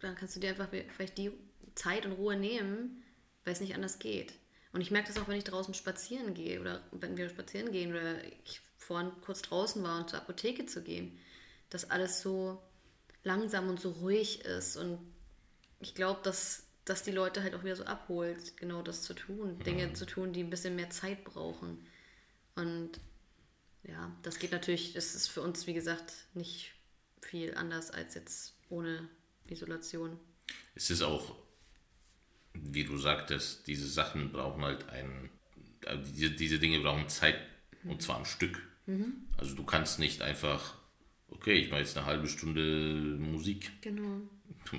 dann 0.00 0.16
kannst 0.16 0.36
du 0.36 0.40
dir 0.40 0.50
einfach 0.50 0.68
vielleicht 0.68 1.16
die 1.16 1.30
Zeit 1.74 2.04
und 2.04 2.12
Ruhe 2.12 2.36
nehmen, 2.36 3.02
weil 3.44 3.54
es 3.54 3.60
nicht 3.60 3.74
anders 3.74 3.98
geht. 3.98 4.34
Und 4.72 4.80
ich 4.80 4.90
merke 4.90 5.08
das 5.08 5.22
auch, 5.22 5.28
wenn 5.28 5.38
ich 5.38 5.44
draußen 5.44 5.74
spazieren 5.74 6.34
gehe 6.34 6.60
oder 6.60 6.82
wenn 6.90 7.16
wir 7.16 7.28
spazieren 7.28 7.72
gehen 7.72 7.92
oder 7.92 8.22
ich 8.44 8.60
vorhin 8.86 9.12
kurz 9.22 9.42
draußen 9.42 9.82
war 9.82 10.00
und 10.00 10.10
zur 10.10 10.18
Apotheke 10.18 10.66
zu 10.66 10.82
gehen, 10.82 11.18
dass 11.70 11.90
alles 11.90 12.20
so 12.20 12.62
langsam 13.24 13.68
und 13.68 13.80
so 13.80 13.90
ruhig 13.90 14.44
ist. 14.44 14.76
Und 14.76 14.98
ich 15.80 15.94
glaube, 15.94 16.20
dass 16.22 16.64
das 16.84 17.02
die 17.02 17.12
Leute 17.12 17.42
halt 17.42 17.54
auch 17.54 17.64
wieder 17.64 17.76
so 17.76 17.84
abholt, 17.84 18.56
genau 18.56 18.82
das 18.82 19.02
zu 19.02 19.14
tun, 19.14 19.58
Dinge 19.60 19.86
mhm. 19.86 19.94
zu 19.94 20.04
tun, 20.04 20.32
die 20.32 20.42
ein 20.42 20.50
bisschen 20.50 20.76
mehr 20.76 20.90
Zeit 20.90 21.24
brauchen. 21.24 21.86
Und 22.56 23.00
ja, 23.84 24.14
das 24.22 24.38
geht 24.38 24.52
natürlich, 24.52 24.92
das 24.92 25.14
ist 25.14 25.28
für 25.28 25.42
uns, 25.42 25.66
wie 25.66 25.74
gesagt, 25.74 26.12
nicht 26.34 26.72
viel 27.20 27.54
anders 27.54 27.90
als 27.90 28.14
jetzt 28.14 28.54
ohne 28.68 29.08
Isolation. 29.48 30.18
Es 30.74 30.90
ist 30.90 31.02
auch, 31.02 31.36
wie 32.52 32.84
du 32.84 32.98
sagtest, 32.98 33.66
diese 33.66 33.88
Sachen 33.88 34.32
brauchen 34.32 34.64
halt 34.64 34.88
einen, 34.88 35.30
äh, 35.82 35.98
diese, 35.98 36.30
diese 36.32 36.58
Dinge 36.58 36.80
brauchen 36.80 37.08
Zeit 37.08 37.38
mhm. 37.82 37.92
und 37.92 38.02
zwar 38.02 38.18
ein 38.18 38.24
Stück. 38.24 38.60
Mhm. 38.86 39.14
Also 39.36 39.54
du 39.54 39.64
kannst 39.64 39.98
nicht 39.98 40.22
einfach, 40.22 40.74
okay, 41.28 41.54
ich 41.54 41.70
mache 41.70 41.80
jetzt 41.80 41.96
eine 41.96 42.06
halbe 42.06 42.28
Stunde 42.28 43.16
Musik. 43.18 43.70
Genau. 43.80 44.20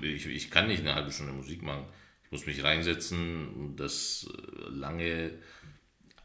Ich, 0.02 0.26
ich 0.26 0.52
kann 0.52 0.68
nicht 0.68 0.82
eine 0.82 0.96
halbe 0.96 1.12
Stunde 1.12 1.34
Musik 1.34 1.62
machen. 1.62 1.86
Ich 2.26 2.32
muss 2.32 2.46
mich 2.46 2.64
reinsetzen 2.64 3.48
und 3.50 3.76
das 3.78 4.28
äh, 4.34 4.70
lange 4.70 5.32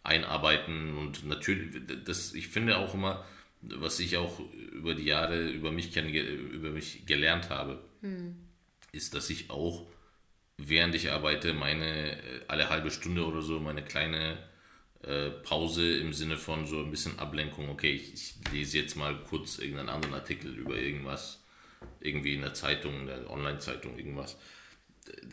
einarbeiten 0.03 0.97
und 0.97 1.27
natürlich, 1.27 1.83
das, 2.05 2.33
ich 2.33 2.49
finde 2.49 2.79
auch 2.79 2.95
immer, 2.95 3.25
was 3.61 4.01
ich 4.01 4.17
auch 4.17 4.41
über 4.73 4.95
die 4.95 5.05
Jahre 5.05 5.49
über 5.49 5.73
mich, 5.73 5.97
über 5.97 6.71
mich 6.71 7.05
gelernt 7.07 7.51
habe, 7.51 7.83
hm. 8.01 8.37
ist, 8.93 9.15
dass 9.15 9.31
ich 9.31 9.51
auch, 9.51 9.87
während 10.57 10.95
ich 10.95 11.11
arbeite, 11.11 11.53
meine 11.53 12.13
äh, 12.13 12.41
alle 12.49 12.71
halbe 12.71 12.91
Stunde 12.91 13.27
oder 13.27 13.43
so 13.43 13.61
meine 13.61 13.83
kleine 13.83 14.39
äh, 15.03 15.31
Pause 15.31 15.99
im 15.99 16.13
Sinne 16.13 16.37
von 16.37 16.67
so 16.67 16.81
ein 16.81 16.91
bisschen 16.91 17.19
Ablenkung, 17.19 17.69
okay, 17.69 17.93
ich, 17.93 18.15
ich, 18.15 18.35
lese 18.53 18.79
jetzt 18.79 18.97
mal 18.97 19.17
kurz 19.25 19.59
irgendeinen 19.59 19.89
anderen 19.89 20.15
Artikel 20.15 20.55
über 20.55 20.77
irgendwas, 20.77 21.45
irgendwie 22.01 22.35
in 22.35 22.41
der 22.41 22.55
Zeitung, 22.55 23.01
in 23.01 23.07
der 23.07 23.31
Online-Zeitung, 23.31 23.97
irgendwas. 23.97 24.37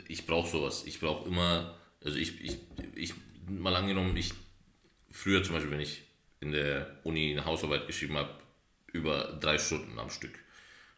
Ich 0.07 0.25
brauche 0.25 0.49
sowas. 0.49 0.83
Ich 0.85 0.99
brauche 0.99 1.27
immer, 1.27 1.77
also 2.03 2.17
ich, 2.17 2.41
ich, 2.41 2.57
ich, 2.95 3.13
mal 3.47 3.75
angenommen, 3.75 4.15
ich, 4.15 4.33
früher 5.11 5.43
zum 5.43 5.55
Beispiel, 5.55 5.71
wenn 5.71 5.79
ich 5.79 6.03
in 6.41 6.51
der 6.51 6.99
Uni 7.03 7.31
eine 7.31 7.45
Hausarbeit 7.45 7.87
geschrieben 7.87 8.17
habe, 8.17 8.37
über 8.91 9.37
drei 9.41 9.57
Stunden 9.57 9.97
am 9.99 10.09
Stück, 10.09 10.37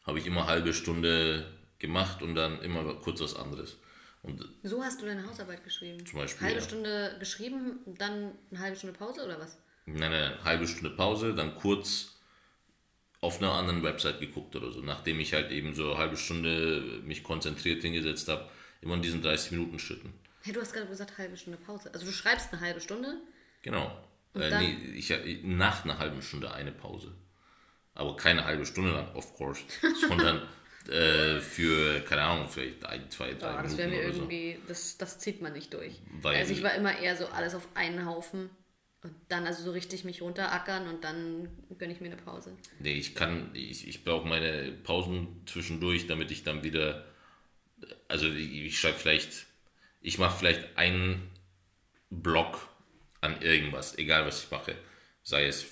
habe 0.05 0.19
ich 0.19 0.25
immer 0.25 0.45
halbe 0.45 0.73
Stunde 0.73 1.51
gemacht 1.79 2.21
und 2.21 2.35
dann 2.35 2.61
immer 2.61 2.95
kurz 2.95 3.21
was 3.21 3.35
anderes. 3.35 3.77
Und 4.23 4.43
so 4.63 4.83
hast 4.83 5.01
du 5.01 5.05
deine 5.05 5.25
Hausarbeit 5.25 5.63
geschrieben? 5.63 6.05
Zum 6.05 6.19
Beispiel. 6.19 6.47
Halbe 6.47 6.59
ja. 6.59 6.65
Stunde 6.65 7.15
geschrieben, 7.19 7.79
dann 7.85 8.33
eine 8.51 8.59
halbe 8.59 8.75
Stunde 8.75 8.97
Pause 8.97 9.23
oder 9.25 9.39
was? 9.39 9.57
Nein, 9.85 10.11
nein, 10.11 10.13
eine 10.13 10.43
halbe 10.43 10.67
Stunde 10.67 10.89
Pause, 10.89 11.33
dann 11.33 11.55
kurz 11.55 12.17
auf 13.21 13.39
einer 13.39 13.53
anderen 13.53 13.83
Website 13.83 14.19
geguckt 14.19 14.55
oder 14.55 14.71
so. 14.71 14.81
Nachdem 14.81 15.19
ich 15.19 15.33
halt 15.33 15.51
eben 15.51 15.73
so 15.73 15.91
eine 15.91 15.97
halbe 15.97 16.17
Stunde 16.17 17.01
mich 17.03 17.23
konzentriert 17.23 17.81
hingesetzt 17.81 18.27
habe, 18.27 18.49
immer 18.81 18.95
in 18.95 19.01
diesen 19.01 19.21
30 19.21 19.51
Minuten 19.51 19.79
Schritten. 19.79 20.13
Hey, 20.41 20.53
du 20.53 20.61
hast 20.61 20.73
gerade 20.73 20.87
gesagt, 20.87 21.17
halbe 21.17 21.35
Stunde 21.37 21.57
Pause. 21.57 21.89
Also 21.93 22.05
du 22.05 22.11
schreibst 22.11 22.51
eine 22.51 22.61
halbe 22.61 22.79
Stunde? 22.79 23.21
Genau. 23.61 23.97
Äh, 24.35 24.57
nee, 24.59 24.77
ich, 24.95 25.09
nach 25.43 25.83
einer 25.83 25.97
halben 25.97 26.21
Stunde 26.21 26.51
eine 26.51 26.71
Pause. 26.71 27.13
Aber 27.95 28.15
keine 28.15 28.45
halbe 28.45 28.65
Stunde 28.65 28.91
lang, 28.91 29.13
of 29.15 29.33
course, 29.33 29.63
sondern 30.07 30.47
äh, 30.89 31.39
für, 31.39 32.01
keine 32.01 32.23
Ahnung, 32.23 32.49
vielleicht 32.49 32.85
ein, 32.85 33.09
zwei, 33.09 33.33
drei 33.33 33.53
ja, 33.53 33.61
das 33.61 33.77
wäre 33.77 33.89
mir 33.89 34.01
irgendwie, 34.01 34.53
so. 34.53 34.67
das, 34.67 34.97
das 34.97 35.19
zieht 35.19 35.41
man 35.41 35.53
nicht 35.53 35.73
durch. 35.73 36.01
Weil 36.21 36.37
also 36.37 36.53
ich 36.53 36.63
war 36.63 36.73
immer 36.75 36.97
eher 36.97 37.15
so 37.15 37.27
alles 37.27 37.55
auf 37.55 37.67
einen 37.75 38.05
Haufen 38.05 38.49
und 39.03 39.13
dann 39.29 39.45
also 39.45 39.63
so 39.63 39.71
richtig 39.71 40.03
mich 40.03 40.21
runterackern 40.21 40.87
und 40.87 41.03
dann 41.03 41.49
gönne 41.77 41.93
ich 41.93 42.01
mir 42.01 42.07
eine 42.07 42.21
Pause. 42.21 42.55
Nee, 42.79 42.93
ich 42.93 43.15
kann, 43.15 43.51
ich, 43.53 43.87
ich 43.87 44.03
brauche 44.03 44.27
meine 44.27 44.71
Pausen 44.83 45.41
zwischendurch, 45.45 46.07
damit 46.07 46.31
ich 46.31 46.43
dann 46.43 46.63
wieder, 46.63 47.05
also 48.07 48.27
ich, 48.27 48.65
ich 48.65 48.79
schreibe 48.79 48.97
vielleicht, 48.97 49.45
ich 50.01 50.17
mache 50.17 50.37
vielleicht 50.37 50.77
einen 50.77 51.29
Block 52.09 52.67
an 53.21 53.41
irgendwas, 53.41 53.97
egal 53.97 54.25
was 54.25 54.43
ich 54.43 54.51
mache. 54.51 54.75
Sei 55.23 55.45
es 55.45 55.65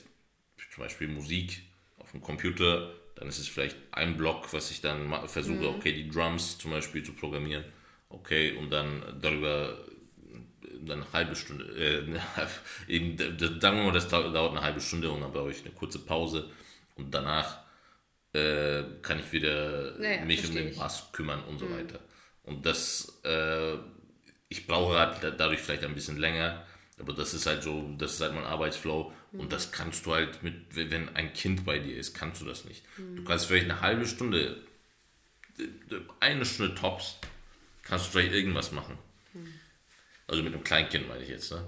zum 0.73 0.83
Beispiel 0.83 1.07
Musik 1.07 1.61
auf 1.97 2.11
dem 2.11 2.21
Computer, 2.21 2.93
dann 3.15 3.27
ist 3.27 3.39
es 3.39 3.47
vielleicht 3.47 3.77
ein 3.91 4.17
Block, 4.17 4.53
was 4.53 4.71
ich 4.71 4.81
dann 4.81 5.27
versuche, 5.27 5.69
mhm. 5.69 5.75
okay, 5.75 5.93
die 5.93 6.09
Drums 6.09 6.57
zum 6.57 6.71
Beispiel 6.71 7.03
zu 7.03 7.13
programmieren. 7.13 7.63
Okay, 8.09 8.53
und 8.53 8.69
dann 8.69 9.01
darüber 9.21 9.77
dann 10.81 11.01
eine 11.01 11.13
halbe 11.13 11.35
Stunde, 11.35 11.65
äh, 11.75 12.03
eben, 12.91 13.17
sagen 13.17 13.77
wir 13.77 13.83
mal, 13.83 13.91
das 13.91 14.07
dauert 14.07 14.35
eine 14.35 14.61
halbe 14.61 14.81
Stunde 14.81 15.09
und 15.09 15.21
dann 15.21 15.31
brauche 15.31 15.51
ich 15.51 15.61
eine 15.61 15.71
kurze 15.71 15.99
Pause 15.99 16.49
und 16.95 17.13
danach 17.13 17.59
äh, 18.33 18.83
kann 19.01 19.19
ich 19.19 19.31
wieder 19.31 19.99
ja, 20.01 20.23
mich 20.25 20.47
um 20.47 20.55
den 20.55 20.75
Bass 20.75 21.09
kümmern 21.11 21.43
und 21.45 21.57
so 21.57 21.65
mhm. 21.65 21.77
weiter. 21.77 21.99
Und 22.43 22.65
das, 22.65 23.19
äh, 23.23 23.75
ich 24.49 24.67
brauche 24.67 24.97
halt 24.97 25.39
dadurch 25.39 25.61
vielleicht 25.61 25.83
ein 25.83 25.95
bisschen 25.95 26.17
länger, 26.17 26.63
aber 26.99 27.13
das 27.13 27.33
ist 27.33 27.45
halt 27.45 27.63
so, 27.63 27.95
das 27.97 28.13
ist 28.13 28.21
halt 28.21 28.33
mein 28.33 28.45
Arbeitsflow. 28.45 29.11
Mhm. 29.35 29.41
Und 29.41 29.51
das 29.51 29.71
kannst 29.71 30.05
du 30.05 30.13
halt 30.13 30.43
mit, 30.43 30.53
wenn 30.75 31.15
ein 31.15 31.33
Kind 31.33 31.65
bei 31.65 31.79
dir 31.79 31.97
ist, 31.97 32.13
kannst 32.13 32.41
du 32.41 32.45
das 32.45 32.65
nicht. 32.65 32.83
Mhm. 32.97 33.17
Du 33.17 33.23
kannst 33.23 33.45
vielleicht 33.45 33.69
eine 33.69 33.81
halbe 33.81 34.07
Stunde, 34.07 34.63
eine 36.19 36.45
Stunde 36.45 36.75
tops, 36.75 37.17
kannst 37.83 38.07
du 38.07 38.11
vielleicht 38.11 38.33
irgendwas 38.33 38.71
machen. 38.71 38.97
Mhm. 39.33 39.53
Also 40.27 40.43
mit 40.43 40.53
einem 40.53 40.63
Kleinkind 40.63 41.07
meine 41.07 41.23
ich 41.23 41.29
jetzt, 41.29 41.51
ne? 41.51 41.63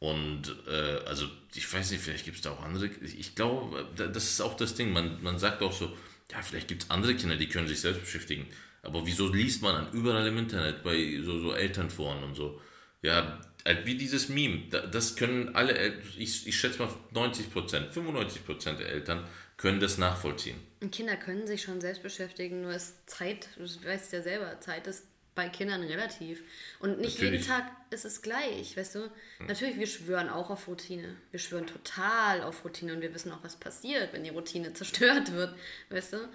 Und 0.00 0.54
äh, 0.66 0.98
also 1.06 1.26
ich 1.54 1.72
weiß 1.72 1.90
nicht, 1.90 2.02
vielleicht 2.02 2.26
gibt 2.26 2.36
es 2.36 2.42
da 2.42 2.50
auch 2.50 2.62
andere. 2.62 2.86
Ich 2.86 3.34
glaube, 3.34 3.88
das 3.96 4.24
ist 4.24 4.40
auch 4.42 4.54
das 4.54 4.74
Ding. 4.74 4.92
Man, 4.92 5.22
man 5.22 5.38
sagt 5.38 5.62
auch 5.62 5.72
so, 5.72 5.96
ja, 6.30 6.42
vielleicht 6.42 6.68
gibt 6.68 6.82
es 6.82 6.90
andere 6.90 7.14
Kinder, 7.14 7.36
die 7.36 7.48
können 7.48 7.68
sich 7.68 7.80
selbst 7.80 8.02
beschäftigen. 8.02 8.46
Aber 8.82 9.06
wieso 9.06 9.32
liest 9.32 9.62
man 9.62 9.74
dann 9.74 9.92
überall 9.92 10.26
im 10.26 10.36
Internet 10.36 10.82
bei 10.82 11.18
so, 11.22 11.38
so 11.38 11.54
Elternforen 11.54 12.22
und 12.22 12.34
so? 12.34 12.60
Ja, 13.00 13.40
wie 13.84 13.96
dieses 13.96 14.28
Meme. 14.28 14.68
Das 14.68 15.16
können 15.16 15.54
alle, 15.54 15.94
ich, 16.18 16.46
ich 16.46 16.58
schätze 16.58 16.80
mal 16.80 16.88
90 17.12 17.52
Prozent, 17.52 17.92
95 17.92 18.44
Prozent 18.44 18.80
der 18.80 18.88
Eltern 18.88 19.26
können 19.56 19.80
das 19.80 19.98
nachvollziehen. 19.98 20.60
Und 20.80 20.92
Kinder 20.92 21.16
können 21.16 21.46
sich 21.46 21.62
schon 21.62 21.80
selbst 21.80 22.02
beschäftigen, 22.02 22.62
nur 22.62 22.72
ist 22.72 23.08
Zeit, 23.08 23.48
du 23.56 23.62
weißt 23.62 24.12
ja 24.12 24.22
selber, 24.22 24.60
Zeit 24.60 24.86
ist 24.86 25.04
bei 25.34 25.48
Kindern 25.48 25.82
relativ. 25.82 26.42
Und 26.78 27.00
nicht 27.00 27.14
Natürlich. 27.14 27.40
jeden 27.40 27.46
Tag 27.46 27.70
ist 27.90 28.04
es 28.04 28.22
gleich, 28.22 28.76
weißt 28.76 28.96
du? 28.96 29.00
Hm. 29.38 29.46
Natürlich, 29.46 29.78
wir 29.78 29.86
schwören 29.86 30.28
auch 30.28 30.50
auf 30.50 30.68
Routine. 30.68 31.16
Wir 31.30 31.40
schwören 31.40 31.66
total 31.66 32.42
auf 32.42 32.64
Routine 32.64 32.94
und 32.94 33.00
wir 33.00 33.14
wissen 33.14 33.32
auch, 33.32 33.42
was 33.42 33.56
passiert, 33.56 34.12
wenn 34.12 34.24
die 34.24 34.30
Routine 34.30 34.72
zerstört 34.74 35.32
wird, 35.32 35.54
weißt 35.90 36.14
du? 36.14 36.28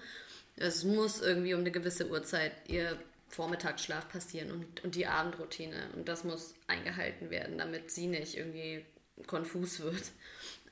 Es 0.56 0.84
muss 0.84 1.22
irgendwie 1.22 1.54
um 1.54 1.60
eine 1.60 1.70
gewisse 1.70 2.10
Uhrzeit 2.10 2.52
ihr 2.66 2.98
Vormittagsschlaf 3.30 4.08
passieren 4.08 4.50
und, 4.50 4.84
und 4.84 4.94
die 4.94 5.06
Abendroutine. 5.06 5.90
Und 5.94 6.08
das 6.08 6.24
muss 6.24 6.54
eingehalten 6.66 7.30
werden, 7.30 7.58
damit 7.58 7.90
sie 7.90 8.06
nicht 8.06 8.36
irgendwie 8.36 8.84
konfus 9.26 9.80
wird. 9.80 10.12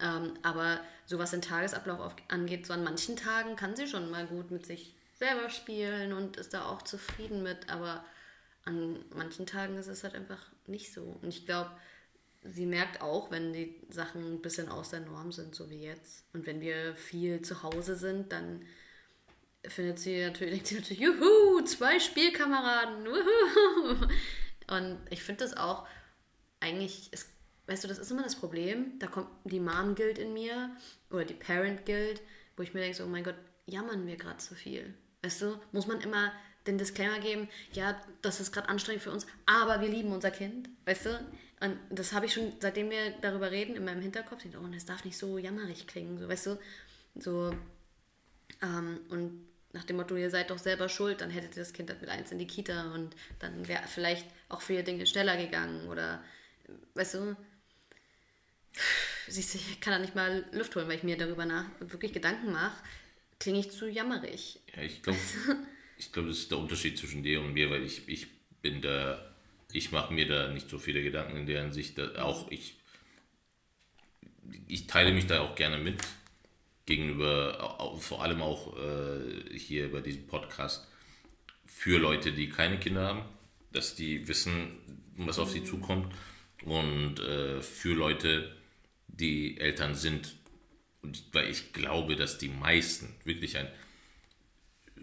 Ähm, 0.01 0.35
aber 0.43 0.81
so 1.07 1.19
was 1.19 1.31
den 1.33 1.43
Tagesablauf 1.43 2.01
auf, 2.01 2.17
angeht, 2.29 2.67
so 2.67 2.73
an 2.73 2.85
manchen 2.85 3.17
Tagen 3.17 3.57
kann 3.57 3.77
sie 3.77 3.87
schon 3.87 4.11
mal 4.11 4.27
gut 4.27 4.51
mit 4.51 4.67
sich 4.67 4.95
selber 5.15 5.51
spielen 5.51 6.13
und 6.13 6.37
ist 6.37 6.55
da 6.55 6.67
auch 6.67 6.83
zufrieden 6.83 7.43
mit, 7.43 7.69
aber 7.69 8.05
an 8.65 9.05
manchen 9.15 9.47
Tagen 9.47 9.77
ist 9.77 9.89
es 9.89 10.05
halt 10.05 10.15
einfach 10.15 10.51
nicht 10.67 10.93
so. 10.93 11.19
Und 11.21 11.29
ich 11.29 11.47
glaube, 11.47 11.71
sie 12.45 12.67
merkt 12.67 13.01
auch, 13.01 13.31
wenn 13.31 13.53
die 13.53 13.75
Sachen 13.89 14.35
ein 14.35 14.43
bisschen 14.43 14.69
aus 14.69 14.91
der 14.91 15.01
Norm 15.01 15.33
sind, 15.33 15.55
so 15.55 15.71
wie 15.71 15.83
jetzt. 15.83 16.25
Und 16.33 16.47
wenn 16.47 16.61
wir 16.61 16.95
viel 16.95 17.43
zu 17.43 17.63
Hause 17.63 17.97
sind, 17.97 18.33
dann 18.33 18.65
findet 19.71 19.99
sie 19.99 20.23
natürlich, 20.23 20.63
denkt 20.63 20.67
sie 20.69 20.75
natürlich, 20.77 21.01
juhu, 21.01 21.61
zwei 21.63 21.99
Spielkameraden, 21.99 23.07
wuhu. 23.07 24.07
Und 24.69 24.99
ich 25.11 25.23
finde 25.23 25.45
das 25.45 25.57
auch, 25.57 25.87
eigentlich, 26.61 27.13
ist, 27.13 27.31
weißt 27.67 27.85
du, 27.85 27.89
das 27.89 27.99
ist 27.99 28.11
immer 28.11 28.23
das 28.23 28.37
Problem, 28.37 28.99
da 28.99 29.07
kommt 29.07 29.29
die 29.45 29.61
Mom-Guild 29.61 30.19
in 30.19 30.33
mir 30.33 30.71
oder 31.11 31.25
die 31.25 31.35
Parent-Guild, 31.35 32.21
wo 32.57 32.63
ich 32.63 32.75
mir 32.75 32.81
denke, 32.81 32.97
so, 32.97 33.05
oh 33.05 33.09
mein 33.09 33.25
Gott, 33.25 33.37
jammern 33.67 34.07
wir 34.07 34.17
gerade 34.17 34.39
zu 34.39 34.55
viel. 34.55 34.95
Weißt 35.23 35.43
du, 35.43 35.61
muss 35.73 35.87
man 35.87 36.01
immer 36.01 36.33
den 36.67 36.79
Disclaimer 36.79 37.19
geben, 37.19 37.49
ja, 37.73 38.01
das 38.23 38.41
ist 38.41 38.53
gerade 38.53 38.69
anstrengend 38.69 39.03
für 39.03 39.13
uns, 39.13 39.27
aber 39.47 39.81
wir 39.81 39.89
lieben 39.89 40.13
unser 40.13 40.31
Kind, 40.31 40.69
weißt 40.85 41.07
du? 41.07 41.27
Und 41.61 41.79
das 41.91 42.13
habe 42.13 42.27
ich 42.27 42.35
schon, 42.35 42.53
seitdem 42.61 42.91
wir 42.91 43.11
darüber 43.21 43.51
reden, 43.51 43.75
in 43.75 43.85
meinem 43.85 44.03
Hinterkopf, 44.03 44.43
denke, 44.43 44.59
oh, 44.59 44.69
das 44.69 44.85
darf 44.85 45.05
nicht 45.05 45.19
so 45.19 45.39
jammerig 45.39 45.87
klingen, 45.87 46.19
so, 46.19 46.29
weißt 46.29 46.47
du? 46.47 46.59
So, 47.17 47.55
ähm, 48.63 49.01
und 49.09 49.48
nach 49.79 49.85
dem 49.85 49.97
Motto, 49.97 50.17
ihr 50.17 50.29
seid 50.29 50.51
doch 50.51 50.59
selber 50.59 50.89
schuld, 50.89 51.21
dann 51.21 51.31
hättet 51.31 51.57
ihr 51.57 51.63
das 51.63 51.73
Kind 51.73 51.89
halt 51.89 52.01
mit 52.01 52.11
eins 52.11 52.33
in 52.33 52.39
die 52.41 52.49
Kita 52.49 52.93
und 52.95 53.15
dann 53.39 53.69
wäre 53.69 53.85
vielleicht 53.87 54.27
auch 54.49 54.61
viele 54.61 54.83
Dinge 54.83 55.07
schneller 55.07 55.37
gegangen 55.37 55.87
oder, 55.87 56.21
weißt 56.95 57.15
du, 57.15 57.37
siehst 59.29 59.55
du, 59.55 59.59
ich 59.59 59.81
kann 59.81 59.93
da 59.93 60.01
nicht 60.01 60.17
mal 60.17 60.45
Luft 60.51 60.75
holen, 60.75 60.89
weil 60.89 60.97
ich 60.97 61.05
mir 61.05 61.17
darüber 61.17 61.47
nach 61.47 61.67
wirklich 61.79 62.13
Gedanken 62.13 62.51
mache, 62.51 62.83
klinge 63.39 63.61
ich 63.61 63.71
zu 63.71 63.89
jammerig. 63.89 64.59
Ja, 64.75 64.83
ich 64.83 65.01
glaube, 65.01 65.21
ich 65.97 66.11
glaube, 66.11 66.29
das 66.29 66.39
ist 66.39 66.51
der 66.51 66.59
Unterschied 66.59 66.99
zwischen 66.99 67.23
dir 67.23 67.41
und 67.41 67.53
mir, 67.53 67.71
weil 67.71 67.85
ich, 67.85 68.09
ich 68.09 68.27
bin 68.61 68.83
da, 68.83 69.33
ich 69.73 69.93
mache 69.93 70.13
mir 70.13 70.27
da 70.27 70.49
nicht 70.49 70.69
so 70.69 70.79
viele 70.81 71.05
Gedanken 71.05 71.37
in 71.37 71.47
der 71.47 71.63
Hinsicht, 71.63 72.01
auch 72.19 72.51
ich, 72.51 72.75
ich 74.67 74.89
teile 74.89 75.13
mich 75.13 75.29
da 75.29 75.39
auch 75.43 75.55
gerne 75.55 75.79
mit 75.79 76.03
gegenüber, 76.89 77.99
vor 78.01 78.23
allem 78.23 78.41
auch 78.41 78.75
äh, 78.79 79.57
hier 79.57 79.93
bei 79.93 80.01
diesem 80.01 80.27
Podcast, 80.27 80.89
für 81.67 81.99
Leute, 81.99 82.33
die 82.33 82.49
keine 82.49 82.81
Kinder 82.81 83.05
haben. 83.05 83.23
dass 83.71 83.95
die 83.95 84.27
wissen, 84.27 84.79
was 85.19 85.39
auf 85.39 85.51
sie 85.51 85.63
zukommt. 85.63 86.15
Und 86.65 87.21
äh, 87.21 87.61
für 87.61 87.95
Leute, 87.95 88.57
die 89.07 89.61
Eltern 89.61 89.95
sind, 89.95 90.35
weil 91.33 91.51
ich 91.51 91.75
glaube, 91.75 92.17
dass 92.17 92.39
die 92.39 92.49
meisten, 92.49 93.15
wirklich 93.25 93.59
eine 93.59 93.71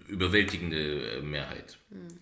überwältigende 0.08 1.22
Mehrheit, 1.22 1.78
mhm. 1.92 2.20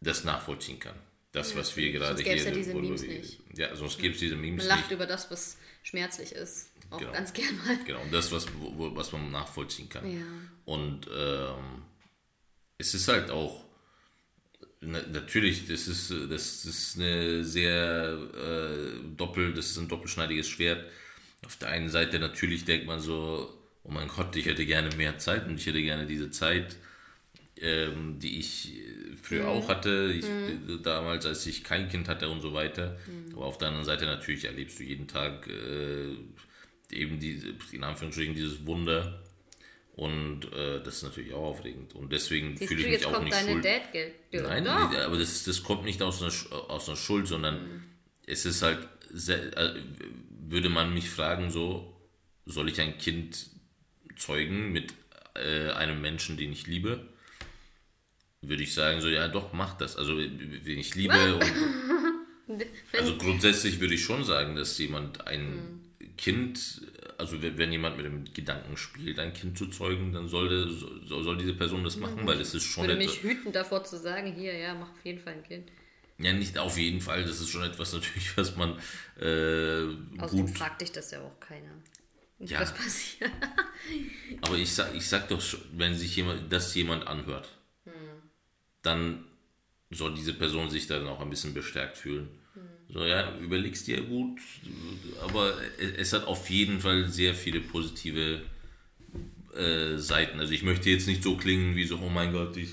das 0.00 0.24
nachvollziehen 0.24 0.80
kann. 0.80 0.96
Das, 1.32 1.54
was 1.56 1.76
wir 1.76 1.92
gerade 1.92 2.16
sonst 2.16 2.26
hier... 2.26 2.36
Ja 2.36 2.50
diese 2.50 2.74
Memes 2.74 3.02
wir, 3.02 3.18
nicht. 3.18 3.38
Ja, 3.56 3.76
sonst 3.76 3.98
gäbe 3.98 4.14
es 4.14 4.20
diese 4.20 4.36
Memes 4.36 4.64
Man 4.64 4.68
lacht 4.68 4.90
nicht. 4.90 4.92
über 4.92 5.06
das, 5.06 5.30
was 5.30 5.58
schmerzlich 5.82 6.32
ist. 6.32 6.70
Auch 6.90 6.98
genau. 6.98 7.12
ganz 7.12 7.32
gern 7.32 7.56
mal. 7.58 7.78
Genau, 7.84 8.00
und 8.00 8.12
das, 8.12 8.32
was, 8.32 8.46
wo, 8.54 8.94
was 8.96 9.12
man 9.12 9.30
nachvollziehen 9.30 9.88
kann. 9.88 10.10
Ja. 10.10 10.24
Und 10.64 11.06
ähm, 11.14 11.82
es 12.78 12.94
ist 12.94 13.08
halt 13.08 13.30
auch 13.30 13.68
na, 14.80 15.02
natürlich, 15.12 15.66
das 15.66 15.88
ist, 15.88 16.10
das 16.10 16.64
ist 16.64 16.96
eine 16.96 17.44
sehr 17.44 18.16
äh, 18.34 19.16
doppel, 19.16 19.52
das 19.52 19.70
ist 19.70 19.78
ein 19.78 19.88
doppelschneidiges 19.88 20.48
Schwert. 20.48 20.84
Auf 21.44 21.56
der 21.56 21.68
einen 21.68 21.90
Seite 21.90 22.18
natürlich 22.18 22.64
denkt 22.64 22.86
man 22.86 23.00
so, 23.00 23.52
oh 23.82 23.90
mein 23.90 24.08
Gott, 24.08 24.34
ich 24.36 24.46
hätte 24.46 24.64
gerne 24.66 24.94
mehr 24.96 25.18
Zeit 25.18 25.46
und 25.46 25.58
ich 25.58 25.66
hätte 25.66 25.82
gerne 25.82 26.06
diese 26.06 26.30
Zeit, 26.30 26.76
ähm, 27.60 28.18
die 28.18 28.38
ich 28.38 28.72
früher 29.22 29.44
mhm. 29.44 29.48
auch 29.48 29.68
hatte, 29.68 30.12
ich, 30.16 30.26
mhm. 30.26 30.82
damals, 30.82 31.26
als 31.26 31.46
ich 31.46 31.64
kein 31.64 31.88
Kind 31.88 32.08
hatte 32.08 32.28
und 32.28 32.40
so 32.40 32.52
weiter. 32.52 32.96
Mhm. 33.06 33.34
Aber 33.36 33.46
auf 33.46 33.58
der 33.58 33.68
anderen 33.68 33.86
Seite 33.86 34.06
natürlich 34.06 34.44
erlebst 34.44 34.78
du 34.78 34.84
jeden 34.84 35.08
Tag 35.08 35.48
äh, 35.48 36.14
eben 36.90 37.20
diese, 37.20 37.54
in 37.72 37.84
Anführungsstrichen 37.84 38.34
dieses 38.34 38.64
Wunder 38.66 39.22
und 39.98 40.52
äh, 40.52 40.80
das 40.80 40.98
ist 40.98 41.02
natürlich 41.02 41.32
auch 41.32 41.42
aufregend. 41.42 41.92
Und 41.96 42.12
deswegen 42.12 42.56
fühle 42.56 42.82
ich 42.82 42.86
mich 42.86 43.06
auch 43.06 43.20
nicht 43.20 43.34
schuld. 43.34 43.64
Nein, 44.30 44.64
Doch. 44.64 44.96
aber 44.96 45.18
das, 45.18 45.42
das 45.42 45.64
kommt 45.64 45.84
nicht 45.84 46.00
aus 46.02 46.22
einer, 46.22 46.32
aus 46.70 46.88
einer 46.88 46.96
Schuld, 46.96 47.26
sondern 47.26 47.60
mhm. 47.60 47.82
es 48.24 48.46
ist 48.46 48.62
halt, 48.62 48.78
sehr, 49.10 49.56
äh, 49.56 49.74
würde 50.48 50.68
man 50.68 50.94
mich 50.94 51.10
fragen, 51.10 51.50
so, 51.50 51.96
soll 52.46 52.68
ich 52.68 52.80
ein 52.80 52.96
Kind 52.98 53.50
zeugen 54.16 54.70
mit 54.70 54.94
äh, 55.34 55.70
einem 55.70 56.00
Menschen, 56.00 56.36
den 56.36 56.52
ich 56.52 56.68
liebe? 56.68 57.08
Würde 58.40 58.62
ich 58.62 58.72
sagen, 58.72 59.00
so, 59.00 59.08
ja, 59.08 59.28
doch, 59.28 59.52
mach 59.52 59.76
das. 59.76 59.96
Also, 59.96 60.16
wenn 60.16 60.78
ich 60.78 60.94
liebe 60.94 61.34
und, 61.34 61.44
Also 62.98 63.16
grundsätzlich 63.18 63.78
würde 63.78 63.94
ich 63.94 64.04
schon 64.04 64.24
sagen, 64.24 64.56
dass 64.56 64.78
jemand 64.78 65.26
ein 65.26 65.80
mhm. 66.00 66.16
Kind 66.16 66.80
also 67.18 67.42
wenn 67.42 67.72
jemand 67.72 67.96
mit 67.96 68.06
dem 68.06 68.24
Gedanken 68.32 68.76
spielt, 68.76 69.18
ein 69.18 69.32
Kind 69.32 69.58
zu 69.58 69.66
zeugen, 69.66 70.12
dann 70.12 70.28
sollte, 70.28 70.70
soll, 70.70 71.24
soll 71.24 71.36
diese 71.36 71.52
Person 71.52 71.82
das 71.82 71.96
machen, 71.96 72.22
mhm. 72.22 72.26
weil 72.26 72.40
es 72.40 72.54
ist 72.54 72.64
schon... 72.64 72.84
Ich 72.84 72.90
würde 72.90 73.04
mich 73.04 73.22
hüten 73.22 73.52
davor 73.52 73.82
zu 73.82 73.98
sagen, 73.98 74.32
hier, 74.32 74.56
ja, 74.56 74.74
mach 74.74 74.92
auf 74.92 75.04
jeden 75.04 75.18
Fall 75.18 75.34
ein 75.34 75.42
Kind. 75.42 75.68
Ja, 76.18 76.32
nicht 76.32 76.56
auf 76.58 76.78
jeden 76.78 77.00
Fall, 77.00 77.24
das 77.24 77.40
ist 77.40 77.50
schon 77.50 77.64
etwas 77.64 77.92
natürlich, 77.92 78.36
was 78.36 78.56
man 78.56 78.78
äh, 79.20 79.82
Außerdem 80.18 80.46
gut... 80.46 80.56
fragt 80.56 80.80
dich 80.80 80.92
das 80.92 81.10
ja 81.10 81.20
auch 81.20 81.40
keiner. 81.40 81.72
Ja. 82.38 82.60
Was 82.60 82.72
passiert. 82.72 83.32
Aber 84.42 84.54
ich 84.54 84.72
sag, 84.72 84.94
ich 84.94 85.08
sag 85.08 85.28
doch, 85.28 85.42
wenn 85.72 85.96
sich 85.96 86.14
jemand, 86.14 86.52
das 86.52 86.72
jemand 86.76 87.04
anhört. 87.08 87.48
Dann 88.82 89.24
soll 89.90 90.14
diese 90.14 90.34
Person 90.34 90.70
sich 90.70 90.86
dann 90.86 91.06
auch 91.06 91.20
ein 91.20 91.30
bisschen 91.30 91.54
bestärkt 91.54 91.98
fühlen. 91.98 92.28
So, 92.90 93.04
ja, 93.04 93.36
überlegst 93.36 93.86
dir 93.86 94.00
gut, 94.00 94.40
aber 95.22 95.54
es 95.98 96.14
hat 96.14 96.26
auf 96.26 96.48
jeden 96.48 96.80
Fall 96.80 97.06
sehr 97.06 97.34
viele 97.34 97.60
positive 97.60 98.40
äh, 99.54 99.98
Seiten. 99.98 100.40
Also 100.40 100.54
ich 100.54 100.62
möchte 100.62 100.88
jetzt 100.88 101.06
nicht 101.06 101.22
so 101.22 101.36
klingen 101.36 101.76
wie 101.76 101.84
so, 101.84 101.98
oh 101.98 102.08
mein 102.08 102.32
Gott, 102.32 102.56
ich, 102.56 102.70